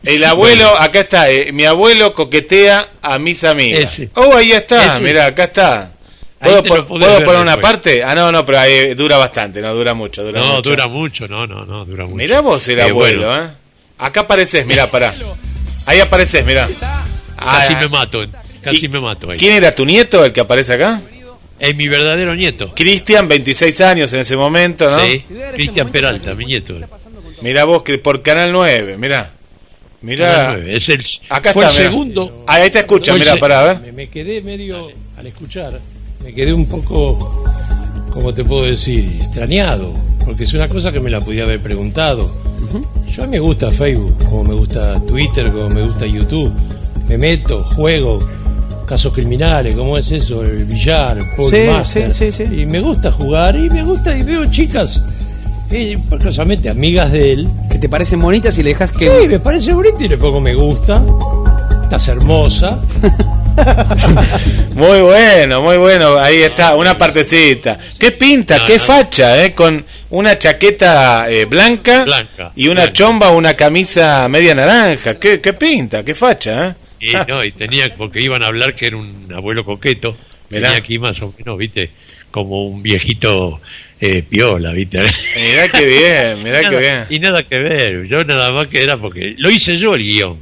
[0.05, 3.79] El abuelo, acá está, eh, mi abuelo coquetea a mis amigas.
[3.99, 4.09] Ese.
[4.15, 5.91] Oh, ahí está, mirá, acá está.
[6.39, 8.03] ¿Puedo, podés ¿puedo poner una parte?
[8.03, 10.23] Ah, no, no, pero ahí dura bastante, no dura mucho.
[10.23, 10.69] Dura no, mucho.
[10.69, 12.15] dura mucho, no, no, no, dura mucho.
[12.17, 13.49] Mirá vos el Eh, abuelo, bueno, ¿eh?
[13.97, 15.15] Acá apareces, mirá, pará.
[15.85, 16.67] Ahí apareces, mirá.
[16.67, 18.23] Casi Ah, me mato,
[18.61, 19.37] casi ¿y me mato ahí.
[19.37, 21.01] ¿Quién era tu nieto, el que aparece acá?
[21.57, 22.73] Es mi verdadero nieto.
[22.75, 24.99] Cristian, 26 años en ese momento, ¿no?
[24.99, 26.77] Sí, Cristian Peralta, mi nieto.
[27.41, 29.31] Mirá vos, por Canal 9, mirá.
[30.05, 30.57] Mirá.
[30.67, 31.91] Es el, Acá fue está, el mirá.
[31.91, 32.43] segundo.
[32.47, 33.79] Ah, ahí te escucha, Fue el mirá, se- pará, a ver.
[33.81, 34.87] Me, me quedé medio,
[35.17, 35.79] al escuchar,
[36.23, 37.43] me quedé un poco,
[38.11, 39.17] ¿cómo te puedo decir?
[39.19, 39.93] Extrañado,
[40.23, 42.31] porque es una cosa que me la podía haber preguntado.
[43.11, 46.51] Yo a mí me gusta Facebook, como me gusta Twitter, como me gusta YouTube.
[47.07, 48.19] Me meto, juego,
[48.85, 50.43] casos criminales, ¿cómo es eso?
[50.43, 52.11] El billar, el pool Sí, master.
[52.11, 52.61] sí, sí, sí.
[52.61, 55.01] Y me gusta jugar, y me gusta, y veo chicas,
[55.71, 59.23] eh, casualmente amigas de él, Que te parecen bonitas y le dejas que.
[59.23, 61.03] Sí, me parece bonito y le pongo me gusta.
[61.83, 62.79] Estás hermosa.
[64.75, 66.17] Muy bueno, muy bueno.
[66.17, 67.77] Ahí está, una partecita.
[67.99, 68.59] ¿Qué pinta?
[68.59, 68.83] No, ¿Qué no.
[68.83, 69.43] facha?
[69.43, 69.53] ¿eh?
[69.53, 72.93] Con una chaqueta eh, blanca, Blanca, y una blanca.
[72.93, 75.15] chomba o una camisa media naranja.
[75.15, 76.01] ¿Qué, qué pinta?
[76.03, 76.69] ¿Qué facha?
[76.69, 76.75] ¿eh?
[77.01, 80.15] Y no, y tenía, porque iban a hablar que era un abuelo coqueto,
[80.49, 80.67] Mirá.
[80.69, 81.91] tenía aquí más o menos, viste,
[82.31, 83.59] como un viejito
[83.99, 84.99] eh, piola, viste.
[85.35, 87.05] Mirá qué bien, mirá Nada- qué bien.
[87.09, 90.37] Y nada que ver, yo nada más que era porque lo hice yo el guion,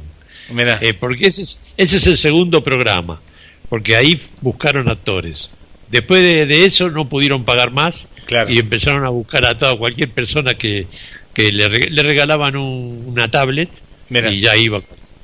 [0.50, 0.78] Mirá.
[0.82, 3.20] eh, porque ese es, ese es el segundo programa,
[3.68, 5.50] porque ahí buscaron actores.
[5.90, 8.50] Después de, de eso no pudieron pagar más Claro.
[8.50, 10.86] y empezaron a buscar a toda cualquier persona que,
[11.34, 13.68] que le, reg- le regalaban un- una tablet
[14.08, 14.30] Mirá.
[14.32, 14.80] y ya iba,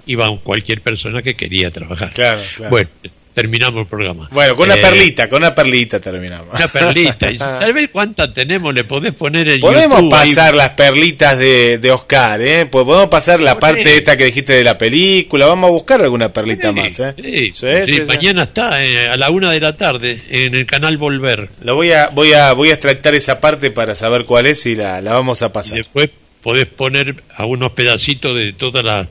[0.06, 2.12] iba cualquier persona que quería trabajar.
[2.12, 2.70] Claro, claro.
[2.70, 2.90] Bueno,
[3.34, 4.28] terminamos el programa.
[4.32, 6.48] Bueno, con una Eh, perlita, con una perlita terminamos.
[6.54, 7.30] Una perlita.
[7.30, 10.28] Y tal vez cuántas tenemos, le podés poner el Podemos YouTube ahí.
[10.34, 12.66] pasar las perlitas de, de Oscar, ¿eh?
[12.66, 15.46] Pues Podemos pasar la parte esta que dijiste de la película.
[15.46, 17.14] Vamos a buscar alguna perlita Sí, más, ¿eh?
[17.16, 20.96] sí, Sí, sí, mañana está eh, a la una de la tarde en el canal
[20.98, 21.48] Volver.
[21.62, 24.74] Lo voy a, voy a, voy a extractar esa parte para saber cuál es y
[24.74, 25.78] la, la vamos a Y pasar.
[25.78, 26.10] después
[26.42, 29.06] podés poner algunos pedacitos de todas las,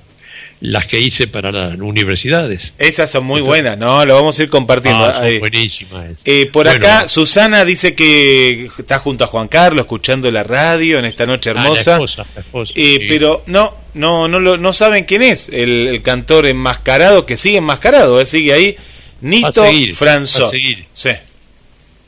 [0.62, 2.74] las que hice para las universidades.
[2.78, 4.06] Esas son muy Entonces- buenas, ¿no?
[4.06, 5.06] Lo vamos a ir compartiendo.
[5.06, 6.22] Ah, son buenísimas.
[6.26, 11.00] Eh, por Bueno, acá, Susana dice que está junto a Juan Carlos escuchando la radio
[11.00, 11.94] en esta noche ah, la hermosa.
[11.94, 13.06] esposa, la esposa, Eh, sí.
[13.08, 17.58] Pero no, no, no, lo, no saben quién es el, el cantor enmascarado que sigue
[17.60, 18.76] enmascarado, eh, sigue ahí.
[19.22, 19.64] Nito
[19.96, 20.52] Franzot.
[20.52, 20.86] Sí,